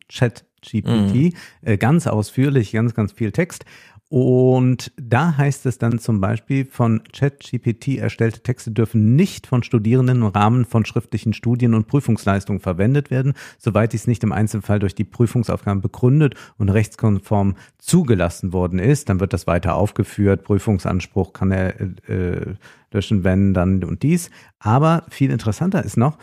[0.67, 3.65] ChatGPT, äh, ganz ausführlich, ganz, ganz viel Text.
[4.09, 10.19] Und da heißt es dann zum Beispiel, von ChatGPT erstellte Texte dürfen nicht von Studierenden
[10.19, 14.95] im Rahmen von schriftlichen Studien und Prüfungsleistungen verwendet werden, soweit dies nicht im Einzelfall durch
[14.95, 19.09] die Prüfungsaufgaben begründet und rechtskonform zugelassen worden ist.
[19.09, 20.45] Dann wird das weiter aufgeführt.
[20.45, 22.55] Prüfungsanspruch kann er äh,
[22.93, 24.31] löschen, wenn, dann und dies.
[24.61, 26.17] Aber viel interessanter ist noch,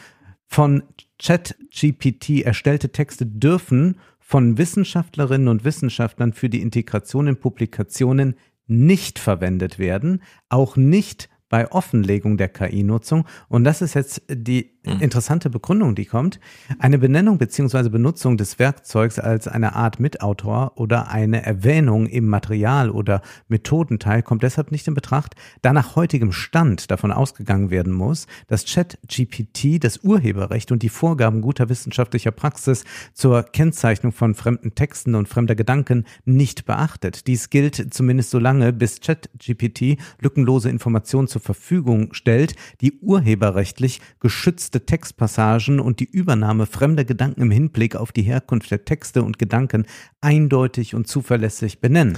[0.47, 0.83] von
[1.21, 8.35] ChatGPT erstellte Texte dürfen von Wissenschaftlerinnen und Wissenschaftlern für die Integration in Publikationen
[8.67, 13.27] nicht verwendet werden, auch nicht bei Offenlegung der KI-Nutzung.
[13.49, 16.39] Und das ist jetzt die interessante Begründung, die kommt.
[16.77, 22.89] Eine Benennung beziehungsweise Benutzung des Werkzeugs als eine Art Mitautor oder eine Erwähnung im Material
[22.89, 28.27] oder Methodenteil kommt deshalb nicht in Betracht, da nach heutigem Stand davon ausgegangen werden muss,
[28.47, 35.15] dass ChatGPT das Urheberrecht und die Vorgaben guter wissenschaftlicher Praxis zur Kennzeichnung von fremden Texten
[35.15, 37.27] und fremder Gedanken nicht beachtet.
[37.27, 44.01] Dies gilt zumindest so lange, bis ChatGPT lückenlose Informationen zur Verfügung stellt, die urheberrechtlich
[44.73, 49.37] geschützte Textpassagen und die Übernahme fremder Gedanken im Hinblick auf die Herkunft der Texte und
[49.37, 49.85] Gedanken
[50.21, 52.17] eindeutig und zuverlässig benennen.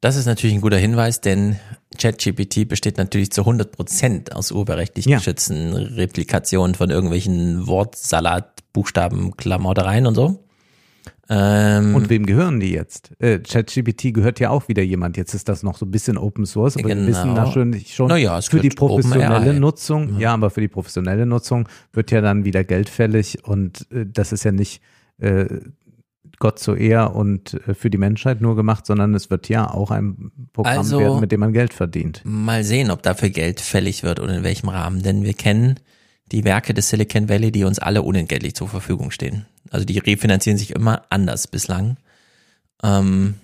[0.00, 1.56] Das ist natürlich ein guter Hinweis, denn
[1.96, 5.18] ChatGPT besteht natürlich zu 100 Prozent aus urheberrechtlich Ja.
[5.18, 10.44] geschützten Replikationen von irgendwelchen Wortsalat, Buchstaben, Klamottereien und so.
[11.28, 13.12] Ähm, Und wem gehören die jetzt?
[13.20, 15.16] Äh, ChatGPT gehört ja auch wieder jemand.
[15.16, 17.06] Jetzt ist das noch so ein bisschen Open Source, aber wir Genau.
[17.08, 19.54] wissen natürlich schon Naja, für die professionelle.
[19.58, 20.18] Nutzung.
[20.18, 24.32] Ja, aber für die professionelle Nutzung wird ja dann wieder Geld fällig und äh, das
[24.32, 24.82] ist ja nicht
[25.18, 25.46] äh,
[26.40, 29.92] Gott zur Ehr und äh, für die Menschheit nur gemacht, sondern es wird ja auch
[29.92, 32.20] ein Programm Also- werden, mit dem man Geld verdient.
[32.24, 35.78] Mal sehen, ob dafür Geld fällig wird und in welchem Rahmen, denn wir kennen
[36.32, 39.46] die Werke des Silicon Valley, die uns alle unentgeltlich zur Verfügung stehen.
[39.72, 41.96] Also die refinanzieren sich immer anders bislang.
[42.82, 43.34] Ähm,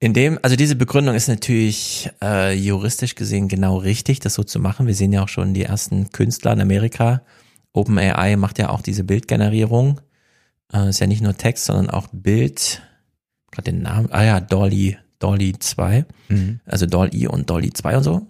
[0.00, 4.58] in dem, also diese Begründung ist natürlich äh, juristisch gesehen genau richtig, das so zu
[4.58, 4.86] machen.
[4.86, 7.22] Wir sehen ja auch schon die ersten Künstler in Amerika.
[7.72, 10.00] OpenAI macht ja auch diese Bildgenerierung.
[10.72, 12.82] Äh, ist ja nicht nur Text, sondern auch Bild.
[13.50, 14.12] Gerade den Namen.
[14.12, 16.04] Ah ja, Dolly, Dolly 2
[16.66, 18.26] also Doll-E und Dolly 2 und so.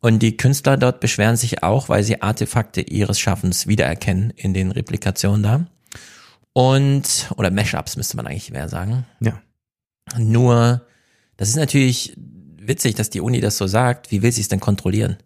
[0.00, 4.70] Und die Künstler dort beschweren sich auch, weil sie Artefakte ihres Schaffens wiedererkennen in den
[4.70, 5.66] Replikationen da.
[6.54, 9.04] Und, oder Mashups müsste man eigentlich mehr sagen.
[9.20, 9.42] Ja.
[10.16, 10.86] Nur,
[11.36, 12.16] das ist natürlich
[12.56, 14.10] witzig, dass die Uni das so sagt.
[14.10, 15.18] Wie will sie es denn kontrollieren?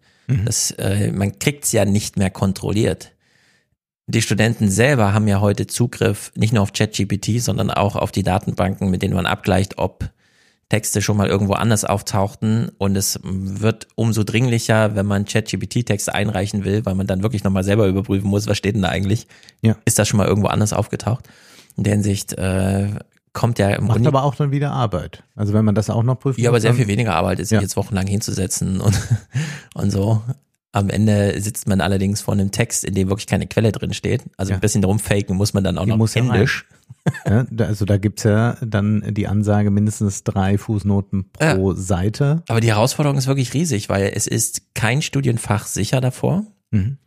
[0.45, 3.13] Das, äh, man kriegt's ja nicht mehr kontrolliert.
[4.07, 8.23] Die Studenten selber haben ja heute Zugriff nicht nur auf ChatGPT, sondern auch auf die
[8.23, 10.09] Datenbanken, mit denen man abgleicht, ob
[10.69, 16.63] Texte schon mal irgendwo anders auftauchten und es wird umso dringlicher, wenn man ChatGPT-Texte einreichen
[16.63, 19.27] will, weil man dann wirklich nochmal selber überprüfen muss, was steht denn da eigentlich?
[19.61, 19.75] Ja.
[19.85, 21.25] Ist das schon mal irgendwo anders aufgetaucht?
[21.75, 22.89] In der Hinsicht äh,
[23.33, 25.23] kommt ja im Macht Grunde aber auch dann wieder Arbeit.
[25.35, 27.55] Also wenn man das auch noch prüfen ja, aber sehr viel weniger Arbeit ist, sich
[27.55, 27.61] Ja.
[27.61, 28.95] jetzt wochenlang hinzusetzen und,
[29.73, 30.21] und so.
[30.71, 34.21] Am Ende sitzt man allerdings vor einem Text, in dem wirklich keine Quelle drin steht.
[34.37, 34.57] Also Ja.
[34.57, 36.65] ein bisschen rumfaken muss man dann auch Die noch muss händisch.
[36.69, 36.77] Ja,
[37.51, 42.43] da- also da gibt's ja dann die Ansage mindestens drei Fußnoten pro Seite.
[42.47, 46.45] Aber die Herausforderung ist wirklich riesig, weil es ist kein Studienfach sicher davor.
[46.71, 46.97] Mhm.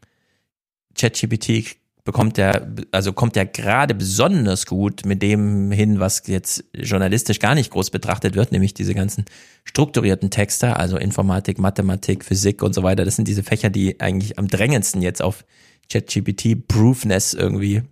[0.94, 2.60] ChatGPT bekommt ja,
[2.90, 7.90] also kommt ja gerade besonders gut mit dem hin, was jetzt journalistisch gar nicht groß
[7.90, 9.24] betrachtet wird, nämlich diese ganzen
[9.64, 13.04] strukturierten Texte, also Informatik, Mathematik, Physik und so weiter.
[13.04, 15.44] Das sind diese Fächer, die eigentlich am drängendsten jetzt auf
[15.90, 17.82] ChatGPT Proofness irgendwie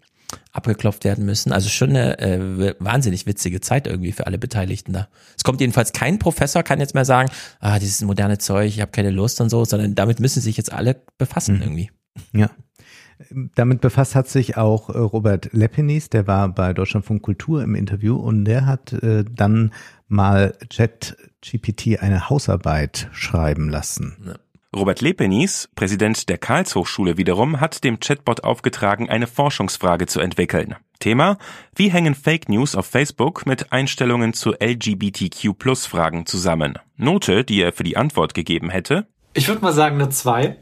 [0.53, 1.53] abgeklopft werden müssen.
[1.53, 5.09] Also schon eine äh, wahnsinnig witzige Zeit irgendwie für alle Beteiligten da.
[5.37, 8.91] Es kommt jedenfalls kein Professor, kann jetzt mehr sagen, ah, dieses moderne Zeug, ich habe
[8.91, 11.91] keine Lust und so, sondern damit müssen sich jetzt alle befassen irgendwie.
[12.33, 12.51] Ja.
[13.55, 18.17] Damit befasst hat sich auch äh, Robert Lepinis, der war bei Deutschlandfunk Kultur im Interview
[18.17, 19.73] und der hat äh, dann
[20.09, 24.35] mal ChatGPT eine Hausarbeit schreiben lassen.
[24.75, 30.77] Robert Lepenis, Präsident der Karlshochschule wiederum, hat dem Chatbot aufgetragen, eine Forschungsfrage zu entwickeln.
[31.01, 31.39] Thema,
[31.75, 36.79] wie hängen Fake News auf Facebook mit Einstellungen zu LGBTQ-Plus-Fragen zusammen?
[36.97, 40.57] Note, die er für die Antwort gegeben hätte, Ich würde mal sagen eine 2.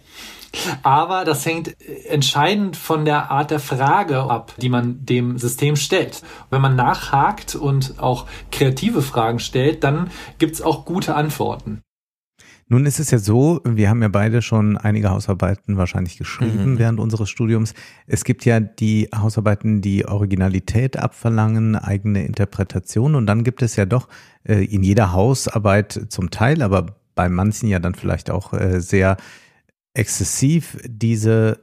[0.82, 6.22] Aber das hängt entscheidend von der Art der Frage ab, die man dem System stellt.
[6.48, 11.82] Wenn man nachhakt und auch kreative Fragen stellt, dann gibt's auch gute Antworten.
[12.70, 16.78] Nun ist es ja so, wir haben ja beide schon einige Hausarbeiten wahrscheinlich geschrieben Mhm.
[16.78, 17.72] während unseres Studiums.
[18.06, 23.86] Es gibt ja die Hausarbeiten, die Originalität abverlangen, eigene Interpretation und dann gibt es ja
[23.86, 24.08] doch
[24.44, 29.16] äh, in jeder Hausarbeit zum Teil, aber bei manchen ja dann vielleicht auch äh, sehr
[29.94, 31.58] exzessiv diese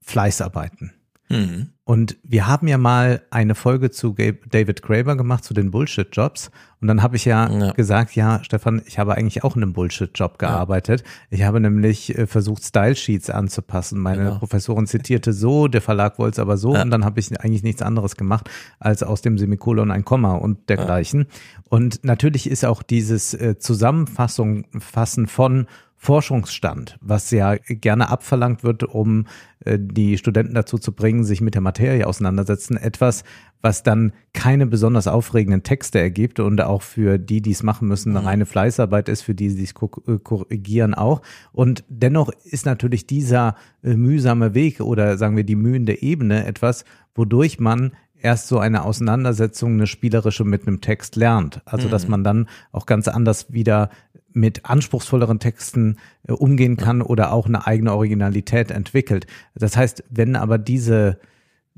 [0.00, 0.92] Fleißarbeiten.
[1.34, 1.68] Mhm.
[1.86, 6.50] Und wir haben ja mal eine Folge zu David Graeber gemacht, zu den Bullshit-Jobs.
[6.80, 7.72] Und dann habe ich ja, Ja.
[7.72, 11.04] gesagt, ja, Stefan, ich habe eigentlich auch in einem Bullshit-Job gearbeitet.
[11.28, 13.98] Ich habe nämlich äh, versucht, Style-Sheets anzupassen.
[14.00, 14.38] Meine Genau.
[14.38, 16.74] Professorin zitierte so, der Verlag wollte es aber so.
[16.74, 16.82] Ja.
[16.82, 20.70] Und dann habe ich eigentlich nichts anderes gemacht, als aus dem Semikolon ein Komma und
[20.70, 21.26] dergleichen.
[21.68, 25.66] Und natürlich ist auch dieses äh, Zusammenfassung Fassen von
[26.04, 29.26] Forschungsstand, was ja gerne abverlangt wird, um
[29.60, 33.24] äh, die Studenten dazu zu bringen, sich mit der Materie auseinandersetzen, etwas,
[33.62, 38.14] was dann keine besonders aufregenden Texte ergibt und auch für die, die es machen müssen,
[38.14, 41.22] eine reine Fleißarbeit ist, für die, die es äh, korrigieren auch.
[41.52, 46.84] Und dennoch ist natürlich dieser äh, mühsame Weg oder sagen wir die mühende Ebene etwas,
[47.14, 47.92] wodurch man
[48.24, 51.60] erst so eine Auseinandersetzung, eine spielerische mit einem Text lernt.
[51.66, 53.90] Also, dass man dann auch ganz anders wieder
[54.32, 59.26] mit anspruchsvolleren Texten äh, umgehen kann oder auch eine eigene Originalität entwickelt.
[59.54, 61.18] Das heißt, wenn aber diese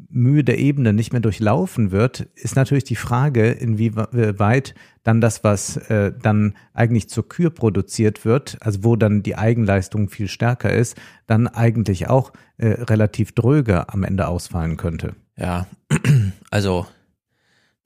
[0.08, 5.76] Mühe der Ebene nicht mehr durchlaufen wird, ist natürlich die Frage, inwieweit dann das, was
[5.88, 10.96] äh, dann eigentlich zur Kür produziert wird, also wo dann die Eigenleistung viel stärker ist,
[11.26, 15.14] dann eigentlich auch äh, relativ dröge am Ende ausfallen könnte.
[15.38, 15.66] Ja,
[16.50, 16.86] also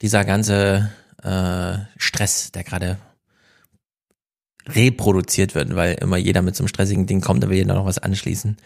[0.01, 0.91] dieser ganze
[1.23, 2.97] äh, Stress, der gerade
[4.67, 7.85] reproduziert wird, weil immer jeder mit so einem stressigen Ding kommt, da will jeder noch
[7.85, 8.57] was anschließen.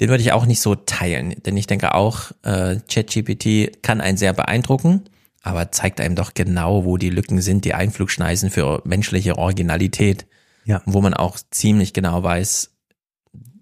[0.00, 4.16] Den würde ich auch nicht so teilen, denn ich denke auch, äh, ChatGPT kann einen
[4.16, 5.02] sehr beeindrucken,
[5.42, 10.26] aber zeigt einem doch genau, wo die Lücken sind, die Einflugschneisen für menschliche Originalität,
[10.64, 10.82] Ja.
[10.86, 12.70] wo man auch ziemlich genau weiß,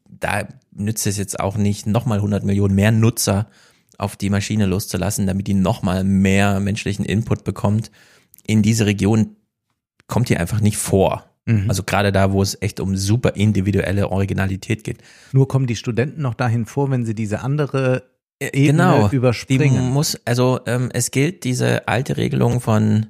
[0.09, 3.49] da nützt es jetzt auch nicht, nochmal 100 Millionen mehr Nutzer
[4.01, 7.91] auf die Maschine loszulassen, damit die nochmal mehr menschlichen Input bekommt.
[8.47, 9.37] In diese Region
[10.07, 11.25] kommt die einfach nicht vor.
[11.69, 14.99] Also gerade da, wo es echt um super individuelle Originalität geht.
[15.33, 18.05] Nur kommen die Studenten noch dahin vor, wenn sie diese andere
[18.39, 19.09] Ebene genau.
[19.09, 19.91] Die überspringen.
[19.91, 23.07] muss, also ähm, es gilt diese alte Regelung von,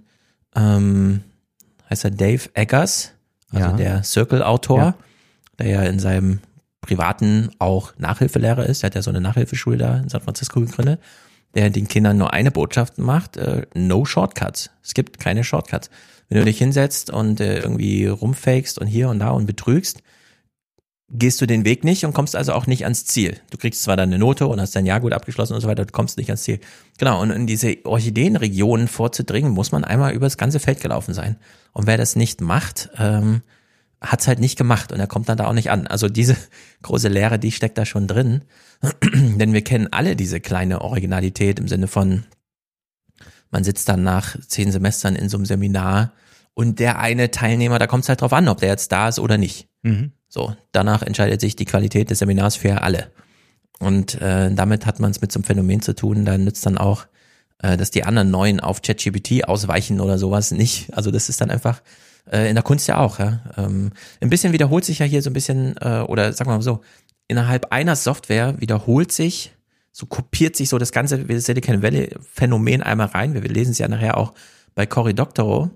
[0.57, 1.21] ähm,
[1.91, 3.13] heißt er Dave Eggers,
[3.53, 3.73] also Ja.
[3.77, 4.95] der Circle-Autor, Ja.
[5.59, 6.39] der ja in seinem
[6.81, 8.83] privaten auch Nachhilfelehrer ist.
[8.83, 11.01] Er hat ja so eine Nachhilfeschule da in San Francisco gegründet,
[11.55, 14.71] der den Kindern nur eine Botschaft macht, äh, no shortcuts.
[14.83, 15.91] Es gibt keine Shortcuts.
[16.29, 20.03] Wenn du dich hinsetzt und äh, irgendwie rumfakest und hier und da und betrügst,
[21.11, 23.37] gehst du den Weg nicht und kommst also auch nicht ans Ziel.
[23.51, 25.93] Du kriegst zwar deine Note und hast dein Jahr gut abgeschlossen und so weiter, du
[25.93, 26.61] kommst nicht ans Ziel.
[26.99, 31.37] Genau, und in diese Orchideenregionen vorzudringen, muss man einmal über das ganze Feld gelaufen sein.
[31.73, 33.43] Und wer das nicht macht, ähm,
[34.01, 35.87] hat's halt nicht gemacht und er kommt dann da auch nicht an.
[35.87, 36.37] Also diese
[36.83, 38.43] große Lehre, die steckt da schon drin.
[39.13, 42.25] Denn wir kennen alle diese kleine Originalität im Sinne von,
[43.51, 46.13] man sitzt dann nach zehn Semestern in so einem Seminar
[46.55, 49.19] Und der eine Teilnehmer, da kommt es halt drauf an, ob der jetzt da ist
[49.19, 49.69] oder nicht.
[49.83, 50.13] Mhm.
[50.29, 53.11] So, danach entscheidet sich die Qualität des Seminars für alle.
[53.81, 56.79] Und äh, damit hat man es mit so einem Phänomen zu tun, da nützt dann
[56.79, 57.07] auch,
[57.59, 60.95] äh, dass die anderen Neuen auf ChatGPT ausweichen oder sowas nicht.
[60.95, 61.83] Also das ist dann einfach
[62.31, 63.19] äh, in der Kunst ja auch.
[63.19, 63.41] Ja?
[63.57, 66.63] Ähm, ein bisschen wiederholt sich ja hier so ein bisschen, äh, oder sagen wir mal
[66.63, 66.81] so,
[67.29, 69.53] innerhalb einer Software wiederholt sich,
[69.93, 73.35] so kopiert sich so das ganze Silicon Valley Phänomen einmal rein.
[73.35, 74.35] Wir lesen es ja nachher auch
[74.75, 75.71] bei Cory Doctorow.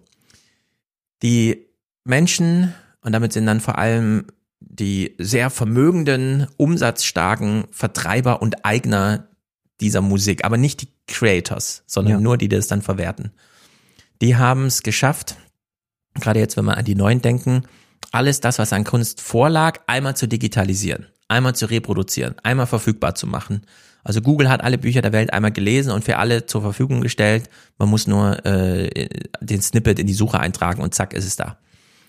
[1.22, 1.66] Die
[2.04, 4.26] Menschen, und damit sind dann vor allem
[4.60, 9.28] die sehr vermögenden, umsatzstarken Vertreiber und Eigner
[9.80, 12.20] dieser Musik, aber nicht die Creators, sondern Ja.
[12.20, 13.32] nur die, die das dann verwerten.
[14.22, 15.36] Die haben es geschafft,
[16.20, 17.64] gerade jetzt, wenn wir an die Neuen denken,
[18.12, 23.26] alles das, was an Kunst vorlag, einmal zu digitalisieren, einmal zu reproduzieren, einmal verfügbar zu
[23.26, 23.62] machen.
[24.04, 27.48] Also Google hat alle Bücher der Welt einmal gelesen und für alle zur Verfügung gestellt.
[27.78, 29.08] Man muss nur äh,
[29.40, 31.58] den Snippet in die Suche eintragen und zack ist es da.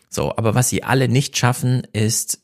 [0.09, 2.39] So, aber was sie alle nicht schaffen, ist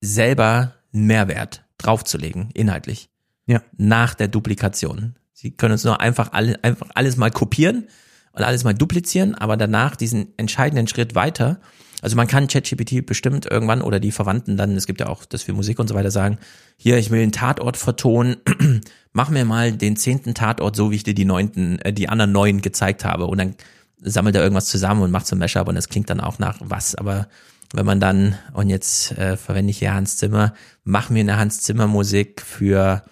[0.00, 3.08] selber einen Mehrwert draufzulegen, inhaltlich.
[3.46, 3.62] Ja.
[3.76, 5.16] Nach der Duplikation.
[5.32, 7.88] Sie können uns nur einfach, alle, einfach alles mal kopieren
[8.32, 11.60] und alles mal duplizieren, aber danach diesen entscheidenden Schritt weiter.
[12.02, 15.42] Also man kann ChatGPT bestimmt irgendwann oder die Verwandten dann, es gibt ja auch das
[15.42, 16.38] für Musik und so weiter, sagen,
[16.76, 18.36] hier, ich will einen Tatort vertonen,
[19.12, 22.32] mach mir mal den zehnten Tatort so, wie ich dir die neunten, äh, die anderen
[22.32, 23.26] neun gezeigt habe.
[23.26, 23.54] Und dann
[24.02, 26.56] sammelt er irgendwas zusammen und macht so ein Mashup und das klingt dann auch nach
[26.60, 26.94] was.
[26.94, 27.28] Aber
[27.74, 31.60] wenn man dann, und jetzt äh, verwende ich hier Hans Zimmer, mach mir eine Hans
[31.60, 33.02] Zimmer Musik für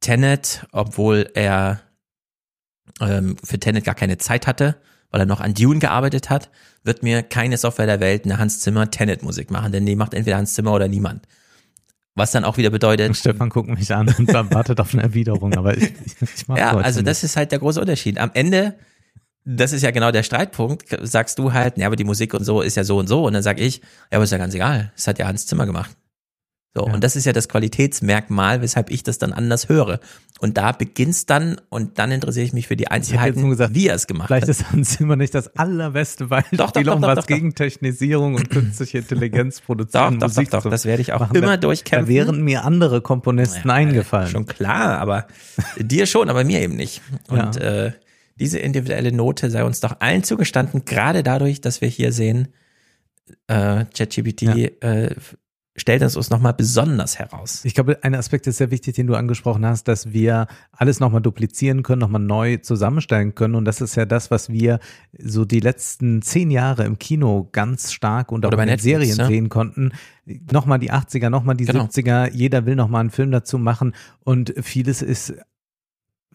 [0.00, 1.80] Tenet, obwohl er
[3.00, 4.76] ähm, für Tenet gar keine Zeit hatte,
[5.10, 6.50] weil er noch an Dune gearbeitet hat,
[6.84, 10.14] wird mir keine Software der Welt eine Hans Zimmer Tenet Musik machen, denn die macht
[10.14, 11.26] entweder Hans Zimmer oder niemand.
[12.14, 15.76] Was dann auch wieder bedeutet, Stefan guckt mich an und wartet auf eine Erwiderung, aber
[15.76, 18.18] ich, ich, ich mach ja, also das ist halt der große Unterschied.
[18.18, 18.74] Am Ende,
[19.44, 22.62] das ist ja genau der Streitpunkt, sagst du halt, ja, aber die Musik und so
[22.62, 23.24] ist ja so und so.
[23.24, 24.92] Und dann sag ich, ja, aber ist ja ganz egal.
[24.96, 25.96] Das hat ja Hans Zimmer gemacht.
[26.72, 26.92] So, Ja.
[26.94, 29.98] und das ist ja das Qualitätsmerkmal, weshalb ich das dann anders höre.
[30.38, 33.96] Und da beginnt's dann und dann interessiere ich mich für die Einzelheiten, gesagt, wie er
[33.96, 34.48] es gemacht Vielleicht hat.
[34.50, 37.26] ist Hans Zimmer nicht das allerbeste Beispiel, Doch, doch, doch, doch, was doch, doch.
[37.26, 40.20] gegen Technisierung und künstliche Intelligenz Doch, produzieren.
[40.20, 41.34] doch, doch, doch, zu das werde ich auch machen.
[41.36, 42.06] immer Da- durchkämpfen.
[42.06, 44.28] Da wären mir andere Komponisten Ja, eingefallen.
[44.30, 45.26] Schon klar, aber
[45.76, 47.02] dir schon, aber mir eben nicht.
[47.28, 47.62] Und Ja.
[47.86, 47.92] äh,
[48.38, 52.48] diese individuelle Note sei uns doch allen zugestanden, gerade dadurch, dass wir hier sehen,
[53.48, 54.42] äh, ChatGPT
[54.82, 55.14] äh,
[55.80, 57.64] stellt es uns nochmal besonders heraus.
[57.64, 61.22] Ich glaube, ein Aspekt ist sehr wichtig, den du angesprochen hast, dass wir alles nochmal
[61.22, 63.54] duplizieren können, nochmal neu zusammenstellen können.
[63.54, 64.78] Und das ist ja das, was wir
[65.18, 69.16] so die letzten zehn Jahre im Kino ganz stark und auch in den Netflix, Serien
[69.16, 69.26] ne?
[69.26, 69.92] sehen konnten.
[70.52, 71.84] Nochmal die 80er, nochmal die Genau.
[71.84, 72.30] 70er.
[72.32, 73.94] Jeder will nochmal einen Film dazu machen.
[74.22, 75.34] Und vieles ist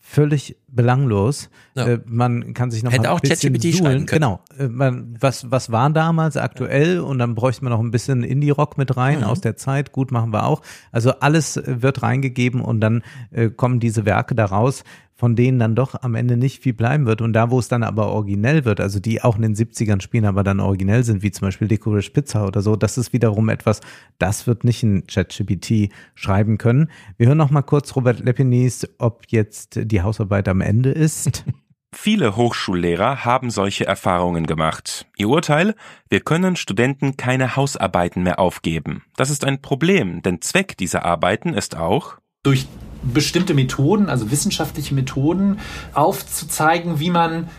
[0.08, 1.50] völlig belanglos.
[1.74, 1.88] Ja.
[1.88, 4.22] Äh, man kann sich noch Hätte mal ein auch bisschen ChatGPT schreiben können.
[4.22, 4.40] Genau.
[4.58, 7.00] Äh, man, was, was war damals aktuell?
[7.00, 9.24] Und dann bräuchte man noch ein bisschen Indie-Rock mit rein Mhm.
[9.26, 9.94] aus der Zeit.
[9.94, 10.62] Gut, machen wir auch.
[10.92, 14.84] Also alles äh, wird reingegeben und dann äh, kommen diese Werke daraus,
[15.16, 17.22] von denen dann doch am Ende nicht viel bleiben wird.
[17.22, 20.26] Und da, wo es dann aber originell wird, also die auch in den 70ern spielen,
[20.26, 23.80] aber dann originell sind, wie zum Beispiel Licorice Pizza oder so, das ist wiederum etwas,
[24.20, 26.90] das wird nicht ein ChatGPT schreiben können.
[27.18, 31.46] Wir hören noch mal kurz Robert Lepinis, ob jetzt die Hausarbeit am Ende ist.
[31.98, 35.08] Viele Hochschullehrer haben solche Erfahrungen gemacht.
[35.16, 35.76] Ihr Urteil?
[36.10, 39.04] Wir können Studenten keine Hausarbeiten mehr aufgeben.
[39.16, 42.68] Das ist ein Problem, denn Zweck dieser Arbeiten ist auch, durch
[43.04, 45.60] bestimmte Methoden, also wissenschaftliche Methoden,
[45.94, 47.50] aufzuzeigen, wie man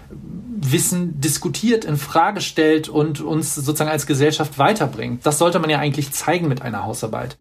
[0.58, 5.26] Wissen diskutiert, in Frage stellt und uns sozusagen als Gesellschaft weiterbringt.
[5.26, 7.38] Das sollte man ja eigentlich zeigen mit einer Hausarbeit.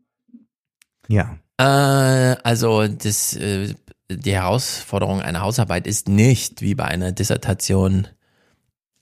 [1.08, 1.38] Ja.
[1.58, 3.74] Äh, also das, äh,
[4.10, 8.08] die Herausforderung einer Hausarbeit ist nicht wie bei einer Dissertation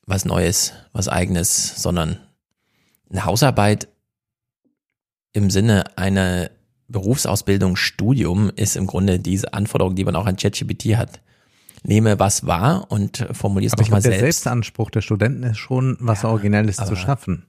[0.06, 2.20] was Neues, was Eigenes, sondern
[3.10, 3.88] eine Hausarbeit
[5.34, 6.50] im Sinne einer
[6.88, 11.22] Berufsausbildung, Studium ist im Grunde diese Anforderung, die man auch an ChatGPT hat.
[11.86, 14.44] Nehme was wahr und formuliere es ich nochmal glaube, der selbst.
[14.44, 17.46] Selbstanspruch der Studenten ist schon, was Originelles zu schaffen.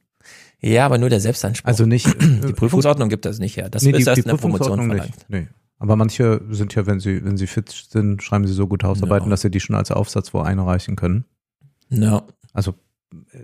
[0.60, 1.68] Ja, aber nur der Selbstanspruch.
[1.68, 3.68] Also nicht die Prüfungsordnung gibt das nicht her.
[3.68, 5.14] Das Nee, ist die, erst die in der Promotion verlangt.
[5.28, 5.48] Nee.
[5.78, 9.26] Aber manche sind ja, wenn sie, wenn sie fit sind, schreiben sie so gut Hausarbeiten,
[9.26, 9.30] Ja.
[9.30, 11.24] dass sie die schon als Aufsatz wo einreichen können.
[11.90, 12.22] Ja.
[12.52, 12.74] Also äh,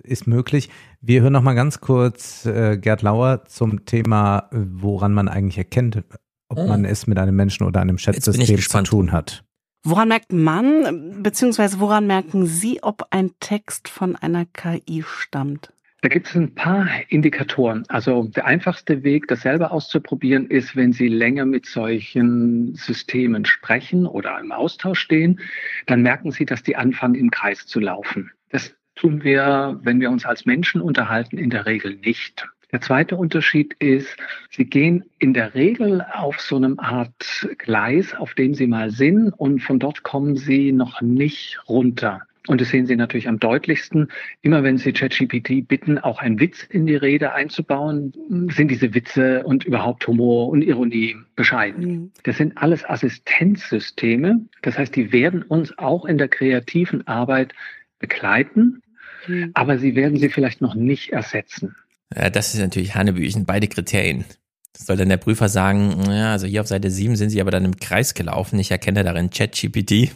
[0.03, 0.71] ist möglich.
[1.01, 6.03] Wir hören noch mal ganz kurz äh, Gerd Lauer zum Thema, woran man eigentlich erkennt,
[6.49, 6.67] ob Oh.
[6.67, 9.45] man es mit einem Menschen oder einem Chatsystem zu tun hat.
[9.85, 15.73] Woran merkt man, beziehungsweise woran merken Sie, ob ein Text von einer KI stammt?
[16.03, 17.85] Da gibt es ein paar Indikatoren.
[17.89, 24.07] Also der einfachste Weg, das selber auszuprobieren, ist, wenn Sie länger mit solchen Systemen sprechen
[24.07, 25.41] oder im Austausch stehen,
[25.87, 28.31] dann merken Sie, dass die anfangen, im Kreis zu laufen.
[28.51, 32.47] Das tun wir, wenn wir uns als Menschen unterhalten, in der Regel nicht.
[32.71, 34.17] Der zweite Unterschied ist,
[34.51, 39.31] Sie gehen in der Regel auf so einem Art Gleis, auf dem Sie mal sind
[39.31, 42.23] und von dort kommen Sie noch nicht runter.
[42.47, 44.09] Und das sehen Sie natürlich am deutlichsten.
[44.43, 48.13] Immer wenn Sie ChatGPT bitten, auch einen Witz in die Rede einzubauen,
[48.51, 51.85] sind diese Witze und überhaupt Humor und Ironie bescheiden.
[51.85, 52.13] Mhm.
[52.23, 54.47] Das sind alles Assistenzsysteme.
[54.63, 57.53] Das heißt, die werden uns auch in der kreativen Arbeit
[57.99, 58.83] begleiten,
[59.29, 59.51] Mhm.
[59.55, 61.75] aber sie werden sie vielleicht noch nicht ersetzen.
[62.17, 64.25] Ja, das ist natürlich Hanebüchen, beide Kriterien.
[64.73, 67.51] Das soll dann der Prüfer sagen, ja, also hier auf Seite 7 sind sie aber
[67.51, 68.59] dann im Kreis gelaufen.
[68.59, 70.11] Ich erkenne darin ChatGPT.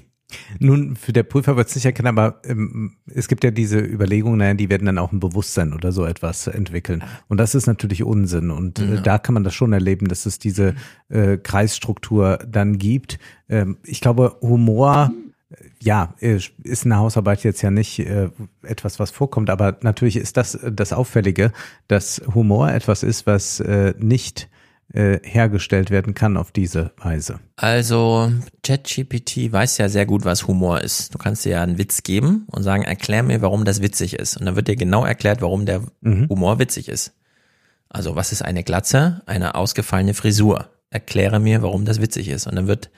[0.58, 4.38] Nun, für der Prüfer wird es nicht erkennen, aber ähm, es gibt ja diese Überlegungen,
[4.38, 7.04] naja, die werden dann auch ein Bewusstsein oder so etwas entwickeln.
[7.28, 8.50] Und das ist natürlich Unsinn.
[8.50, 9.00] Und äh, Ja.
[9.00, 10.74] da kann man das schon erleben, dass es diese
[11.08, 13.18] äh, Kreisstruktur dann gibt.
[13.48, 15.12] Ähm, ich glaube, Humor,
[15.80, 18.30] ja, äh, ist in der Hausarbeit jetzt ja nicht äh,
[18.62, 21.52] etwas, was vorkommt, aber natürlich ist das äh, das Auffällige,
[21.88, 24.48] dass Humor etwas ist, was äh, nicht
[24.92, 27.40] äh, hergestellt werden kann auf diese Weise.
[27.56, 28.30] Also
[28.62, 31.14] ChatGPT weiß ja sehr gut, was Humor ist.
[31.14, 34.36] Du kannst dir ja einen Witz geben und sagen, erklär mir, warum das witzig ist.
[34.36, 36.28] Und dann wird dir genau erklärt, warum der Mhm.
[36.28, 37.12] Humor witzig ist.
[37.88, 39.22] Also was ist eine Glatze?
[39.26, 40.68] Eine ausgefallene Frisur.
[40.90, 42.46] Erkläre mir, warum das witzig ist.
[42.46, 42.90] Und dann wird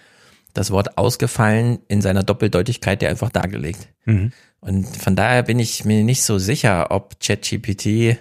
[0.57, 3.89] das Wort ausgefallen in seiner Doppeldeutigkeit dir einfach dargelegt.
[4.05, 4.33] Mhm.
[4.61, 8.17] Und von daher bin ich mir nicht so sicher, ob ChatGPT,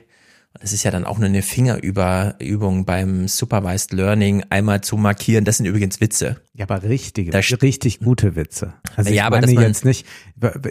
[0.61, 5.57] das ist ja dann auch nur eine Fingerübung beim Supervised Learning, einmal zu markieren, das
[5.57, 6.37] sind übrigens Witze.
[6.53, 8.73] Ja, aber richtige, Da richtig gute Witze.
[8.95, 10.05] Also ich Ja, aber meine man- jetzt nicht,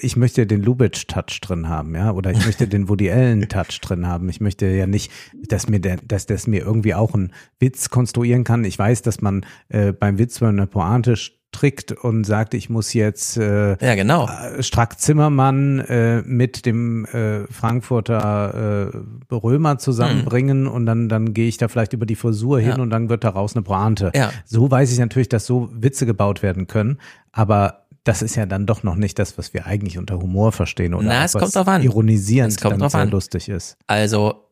[0.01, 4.29] ich möchte den Lubitsch-Touch drin haben, ja, oder ich möchte den Woody Allen-Touch drin haben.
[4.29, 5.11] Ich möchte ja nicht,
[5.49, 8.65] dass mir der, dass das mir irgendwie auch einen Witz konstruieren kann.
[8.65, 11.17] Ich weiß, dass man äh, beim Witz, wenn eine Pointe
[11.55, 14.29] strickt und sagt, ich muss jetzt äh, Ja, genau.
[14.29, 18.91] äh, Strack Zimmermann äh, mit dem äh, Frankfurter
[19.31, 22.71] äh, Römer zusammenbringen und dann, dann gehe ich da vielleicht über die Frisur hin.
[22.71, 22.79] Ja.
[22.79, 24.11] und dann wird daraus eine Pointe.
[24.15, 24.31] Ja.
[24.45, 26.99] So weiß ich natürlich, dass so Witze gebaut werden können,
[27.33, 30.93] aber das ist ja dann doch noch nicht das, was wir eigentlich unter Humor verstehen
[30.95, 31.83] oder Na, es kommt drauf an.
[31.83, 33.11] ironisierend Es kommt dann drauf an.
[33.11, 33.77] lustig ist.
[33.87, 34.49] Also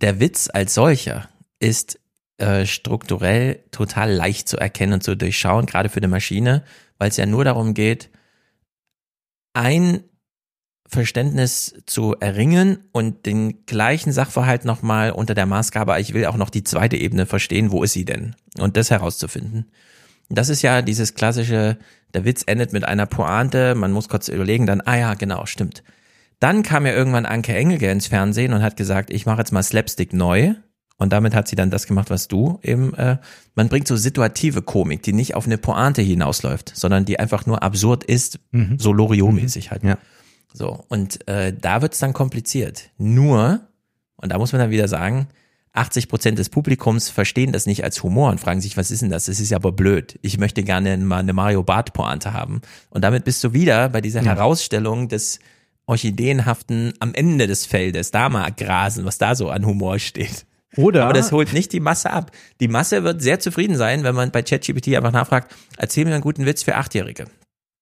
[0.00, 1.28] der Witz als solcher
[1.60, 1.98] ist
[2.38, 6.64] äh, strukturell total leicht zu erkennen und zu durchschauen, gerade für eine Maschine,
[6.98, 8.10] weil es ja nur darum geht,
[9.54, 10.02] ein
[10.88, 16.50] Verständnis zu erringen und den gleichen Sachverhalt nochmal unter der Maßgabe, ich will auch noch
[16.50, 18.36] die zweite Ebene verstehen, wo ist sie denn?
[18.58, 19.66] Und das herauszufinden.
[20.28, 21.78] Das ist ja dieses klassische,
[22.14, 25.82] der Witz endet mit einer Pointe, man muss kurz überlegen, dann, ah ja, genau, stimmt.
[26.38, 29.62] Dann kam ja irgendwann Anke Engelke ins Fernsehen und hat gesagt, ich mache jetzt mal
[29.62, 30.54] Slapstick neu.
[30.98, 33.18] Und damit hat sie dann das gemacht, was du eben, äh,
[33.54, 37.62] man bringt so situative Komik, die nicht auf eine Pointe hinausläuft, sondern die einfach nur
[37.62, 38.38] absurd ist,
[38.78, 39.84] so Loriot-mäßig halt.
[39.84, 39.98] Ja.
[40.54, 42.90] So, und äh, da wird's dann kompliziert.
[42.96, 43.60] Nur,
[44.16, 45.28] und da muss man dann wieder sagen,
[45.76, 49.10] 80 Prozent des Publikums verstehen das nicht als Humor und fragen sich, was ist denn
[49.10, 49.26] das?
[49.26, 50.18] Das ist ja aber blöd.
[50.22, 52.62] Ich möchte gerne mal eine Mario Bart Pointe haben.
[52.88, 55.38] Und damit bist du wieder bei dieser Herausstellung des
[55.84, 60.46] Orchideenhaften am Ende des Feldes, da mal grasen, was da so an Humor steht.
[60.76, 62.30] Oder Aber das holt nicht die Masse ab.
[62.60, 66.22] Die Masse wird sehr zufrieden sein, wenn man bei ChatGPT einfach nachfragt, erzähl mir einen
[66.22, 67.26] guten Witz für Achtjährige.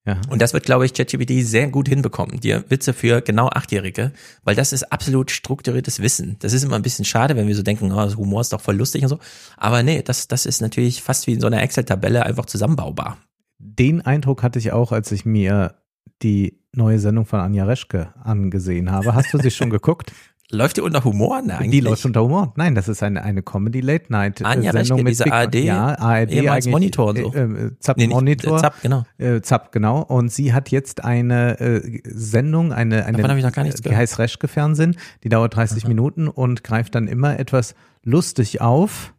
[0.06, 0.20] ja.
[0.28, 2.40] Und das wird, glaube ich, ChatGPT sehr gut hinbekommen.
[2.40, 4.12] Dir Witze für genau Achtjährige,
[4.44, 6.36] weil das ist absolut strukturiertes Wissen.
[6.40, 8.60] Das ist immer ein bisschen schade, wenn wir so denken, oh, das Humor ist doch
[8.60, 9.18] voll lustig und so.
[9.56, 13.18] Aber nee, das, das ist natürlich fast wie in so einer Excel-Tabelle einfach zusammenbaubar.
[13.58, 15.74] Den Eindruck hatte ich auch, als ich mir
[16.22, 19.14] die neue Sendung von Anja Reschke angesehen habe.
[19.14, 20.12] Hast du sie schon geguckt?
[20.54, 21.42] Läuft die unter Humor?
[21.44, 22.52] Na, eigentlich Die läuft unter Humor.
[22.56, 26.66] Nein, das ist eine, eine Anja Comedy-Late-Night-Sendung Reschke, mit diese Big- ARD, ja, ARD ehemals
[26.66, 27.34] Monitor und so.
[27.34, 28.58] Äh, äh, Zapp Nee, nicht, Monitor.
[28.58, 29.04] äh, Zapp, genau.
[29.18, 30.00] Äh, Zapp, genau.
[30.02, 33.94] Und sie hat jetzt eine äh, Sendung, eine, eine Davon ich noch gar nichts die
[33.94, 39.14] heißt Reschke Fernsehen, die dauert 30 Minuten und greift dann immer etwas lustig auf.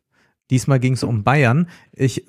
[0.52, 1.68] Diesmal ging es um Bayern.
[1.92, 2.26] Ich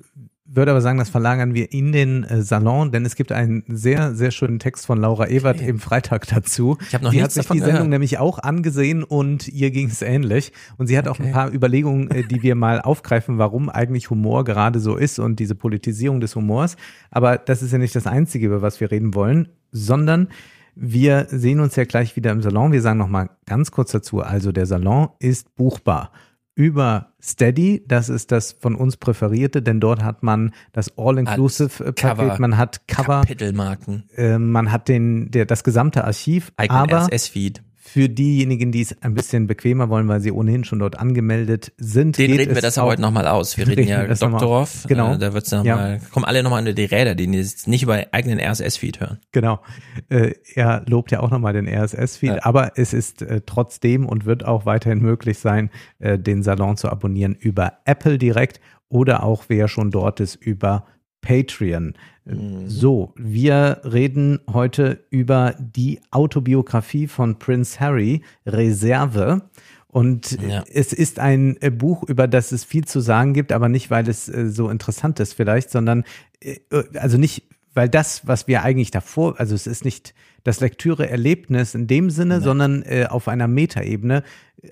[0.49, 4.15] würde aber sagen, das verlagern wir in den äh, Salon, denn es gibt einen sehr,
[4.15, 6.77] sehr schönen Text von Laura Ebert im Freitag dazu.
[6.87, 7.89] Ich habe noch die hat nichts sich davon die Sendung gehört.
[7.89, 10.53] nämlich auch angesehen und ihr ging es ähnlich.
[10.77, 11.33] Und sie hat auch ein Okay.
[11.33, 15.55] paar Überlegungen, äh, die wir mal aufgreifen, warum eigentlich Humor gerade so ist und diese
[15.55, 16.77] Politisierung des Humors.
[17.11, 20.29] Aber das ist ja nicht das Einzige, über was wir reden wollen, sondern
[20.75, 22.71] wir sehen uns ja gleich wieder im Salon.
[22.71, 24.21] Wir sagen noch mal ganz kurz dazu.
[24.21, 26.11] Also der Salon ist buchbar
[26.57, 27.83] über Steady.
[27.87, 32.39] Das ist das von uns präferierte, denn dort hat man das All-Inclusive-Paket.
[32.39, 36.51] Man hat Cover, Kapitelmarken, äh, man hat den, der, das gesamte Archiv.
[36.57, 37.61] eigenen aber RSS-Feed.
[37.89, 42.17] Für diejenigen, die es ein bisschen bequemer wollen, weil sie ohnehin schon dort angemeldet sind.
[42.17, 43.57] Den reden wir das ja auch- heute nochmal aus.
[43.57, 44.83] Wir reden Reden ja Doktorov.
[44.89, 45.13] Genau.
[45.13, 45.75] Äh, da wird's noch Ja.
[45.77, 49.19] mal, kommen alle nochmal unter die Räder, die jetzt nicht über eigenen RSS-Feed hören.
[49.31, 49.61] Genau.
[50.09, 52.39] Äh, er lobt ja auch nochmal den RSS-Feed, Ja.
[52.45, 55.69] aber es ist äh, trotzdem und wird auch weiterhin möglich sein,
[55.99, 58.59] äh, den Salon zu abonnieren über Apple direkt
[58.89, 60.85] oder auch wer schon dort ist über
[61.21, 61.93] Patreon.
[62.25, 62.69] Mhm.
[62.69, 69.41] So, wir reden heute über die Autobiografie von Prince Harry, Reserve.
[69.87, 70.63] Und Ja.
[70.71, 74.07] es ist ein äh, Buch, über das es viel zu sagen gibt, aber nicht, weil
[74.07, 76.03] es äh, so interessant ist vielleicht, sondern
[76.41, 76.57] äh,
[76.95, 77.43] also nicht,
[77.73, 80.13] weil das, was wir eigentlich davor, also es ist nicht
[80.43, 84.23] das Lektüre-Erlebnis in dem Sinne, sondern äh, auf einer Metaebene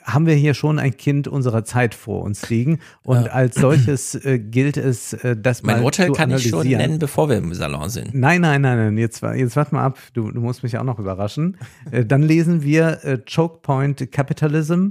[0.04, 4.40] haben wir hier schon ein Kind unserer Zeit vor uns liegen und als solches äh,
[4.40, 7.54] gilt es, äh, das Mein mal Urteil zu kann ich schon nennen, bevor wir im
[7.54, 8.14] Salon sind.
[8.16, 8.98] Nein, nein, nein, nein.
[8.98, 10.00] Jetzt, jetzt warte mal ab.
[10.14, 11.58] Du, du musst mich auch noch überraschen.
[11.92, 14.90] Äh, Dann lesen wir äh, Choke Point Capitalism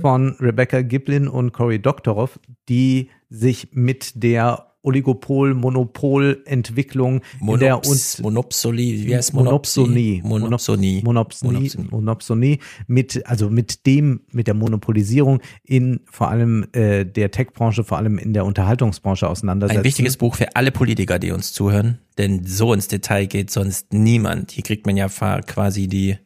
[0.00, 8.20] von Rebecca Giblin und Cory Doctorow, die sich mit der Oligopol-Monopol-Entwicklung in der Monops, uns
[8.20, 10.22] Monopsolie, wie heißt Monopsonie.
[10.24, 11.02] Monopsonie.
[11.02, 11.72] Monopsonie.
[11.90, 12.60] Monopsonie.
[12.86, 18.16] Mit, also mit dem, mit der Monopolisierung in vor allem äh, der Tech-Branche, vor allem
[18.18, 19.80] in der Unterhaltungsbranche auseinandersetzen.
[19.80, 23.92] Ein wichtiges Buch für alle Politiker, die uns zuhören, denn so ins Detail geht sonst
[23.92, 24.52] niemand.
[24.52, 26.16] Hier kriegt man ja quasi die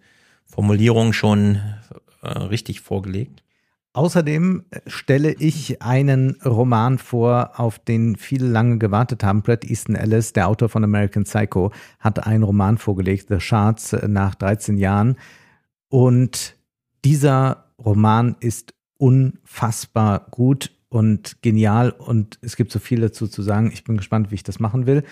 [0.45, 1.59] Formulierung schon
[2.23, 3.43] äh, richtig vorgelegt.
[3.93, 9.43] Außerdem äh, stelle ich einen Roman vor, auf den viele lange gewartet haben.
[9.43, 14.07] Brett Easton Ellis, der Autor von American Psycho, hat einen Roman vorgelegt, The Shards, äh,
[14.07, 15.17] nach 13 Jahren.
[15.89, 16.57] Und
[17.05, 23.71] dieser Roman ist unfassbar gut und genial und es gibt so viel dazu zu sagen.
[23.73, 25.05] Ich bin gespannt, wie ich das machen will.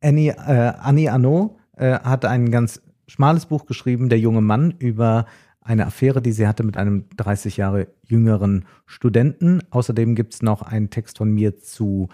[0.00, 5.26] Annie, äh, Annie Arnaud äh, hat ein ganz schmales Buch geschrieben, Der junge Mann, über
[5.66, 9.62] eine Affäre, die sie hatte mit einem 30 Jahre jüngeren Studenten.
[9.70, 12.08] Außerdem gibt es noch einen Text von mir zu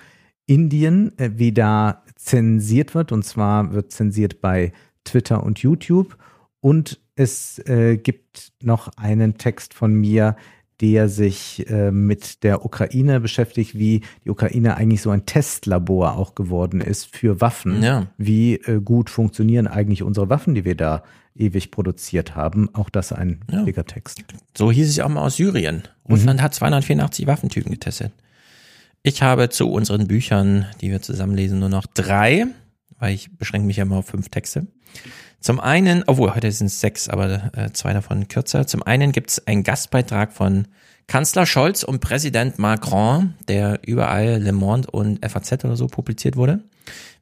[0.46, 3.12] Indien, äh, wie da zensiert wird.
[3.12, 4.72] Und zwar wird zensiert bei
[5.04, 6.16] Twitter und YouTube.
[6.60, 10.36] Und es äh, gibt noch einen Text von mir,
[10.82, 16.34] der sich äh, mit der Ukraine beschäftigt, wie die Ukraine eigentlich so ein Testlabor auch
[16.34, 17.82] geworden ist für Waffen.
[17.84, 18.08] Ja.
[18.18, 21.04] Wie äh, gut funktionieren eigentlich unsere Waffen, die wir da
[21.36, 22.68] ewig produziert haben.
[22.74, 23.64] Auch das ein Ja.
[23.84, 24.24] Text.
[24.58, 25.84] So hieß es auch mal aus Syrien.
[26.08, 28.12] Russland hat 284 Waffentypen getestet.
[29.04, 32.46] Ich habe zu unseren Büchern, die wir zusammen lesen, nur noch drei,
[33.02, 34.68] weil ich beschränke mich ja immer auf fünf Texte.
[35.40, 38.68] Zum einen, obwohl heute sind es sechs, aber äh, zwei davon kürzer.
[38.68, 40.68] Zum einen gibt es einen Gastbeitrag von
[41.08, 46.62] Kanzler Scholz und Präsident Macron, der überall Le Monde und FAZ oder so publiziert wurde.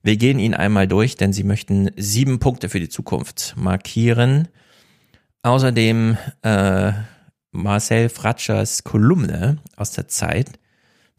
[0.03, 4.49] Wir gehen ihn einmal durch, denn sie möchten sieben Punkte für die Zukunft markieren.
[5.43, 6.93] Außerdem äh,
[7.53, 10.59] Marcel Fratschers Kolumne aus der Zeit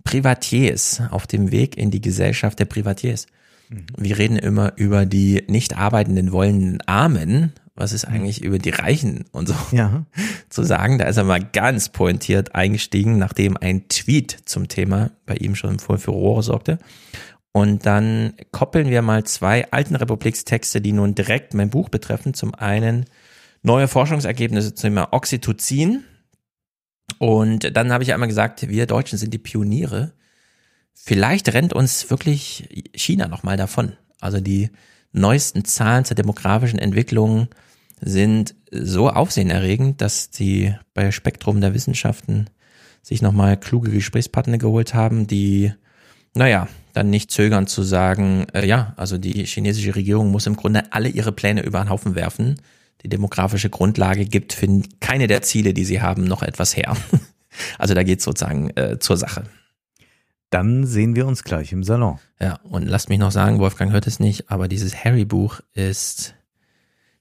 [0.03, 3.25] Privatiers auf dem Weg in die Gesellschaft der Privatiers.
[3.97, 7.53] Wir reden immer über die nicht arbeitenden wollenden Armen.
[7.73, 10.05] Was ist eigentlich über die Reichen und so Ja.
[10.49, 10.97] zu sagen?
[10.97, 15.79] Da ist er mal ganz pointiert eingestiegen, nachdem ein Tweet zum Thema bei ihm schon
[15.79, 16.79] voll für Rohre sorgte.
[17.53, 22.33] Und dann koppeln wir mal zwei alten Republikstexte, die nun direkt mein Buch betreffen.
[22.33, 23.05] Zum einen
[23.61, 26.03] neue Forschungsergebnisse zum Thema Oxytocin.
[27.19, 30.13] Und dann habe ich einmal gesagt, wir Deutschen sind die Pioniere.
[30.93, 33.93] Vielleicht rennt uns wirklich China nochmal davon.
[34.19, 34.69] Also die
[35.11, 37.47] neuesten Zahlen zur demografischen Entwicklung
[37.99, 42.49] sind so aufsehenerregend, dass die bei Spektrum der Wissenschaften
[43.01, 45.73] sich nochmal kluge Gesprächspartner geholt haben, die,
[46.33, 50.91] naja, dann nicht zögern zu sagen, äh, ja, also die chinesische Regierung muss im Grunde
[50.91, 52.59] alle ihre Pläne über den Haufen werfen.
[53.03, 54.67] Die demografische Grundlage gibt für
[54.99, 56.95] keine der Ziele, die sie haben, noch etwas her.
[57.77, 59.43] Also da geht sozusagen äh, zur Sache.
[60.51, 62.19] Dann sehen wir uns gleich im Salon.
[62.39, 66.35] Ja, und lasst mich noch sagen, Wolfgang hört es nicht, aber dieses Harry-Buch ist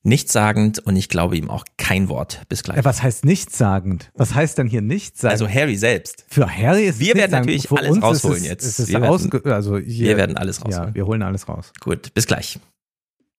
[0.03, 2.43] nichtssagend und ich glaube ihm auch kein Wort.
[2.49, 2.78] Bis gleich.
[2.78, 4.11] Äh, was heißt nichtssagend?
[4.14, 5.41] Was heißt denn hier nichtssagend?
[5.41, 6.24] Also Harry selbst.
[6.28, 8.78] für Harry ist es Wir werden natürlich alles rausholen es, jetzt.
[8.78, 10.89] Es Wir also hier, Wir werden alles rausholen.
[10.89, 11.72] Ja, wir holen alles raus.
[11.81, 12.59] Gut, bis gleich.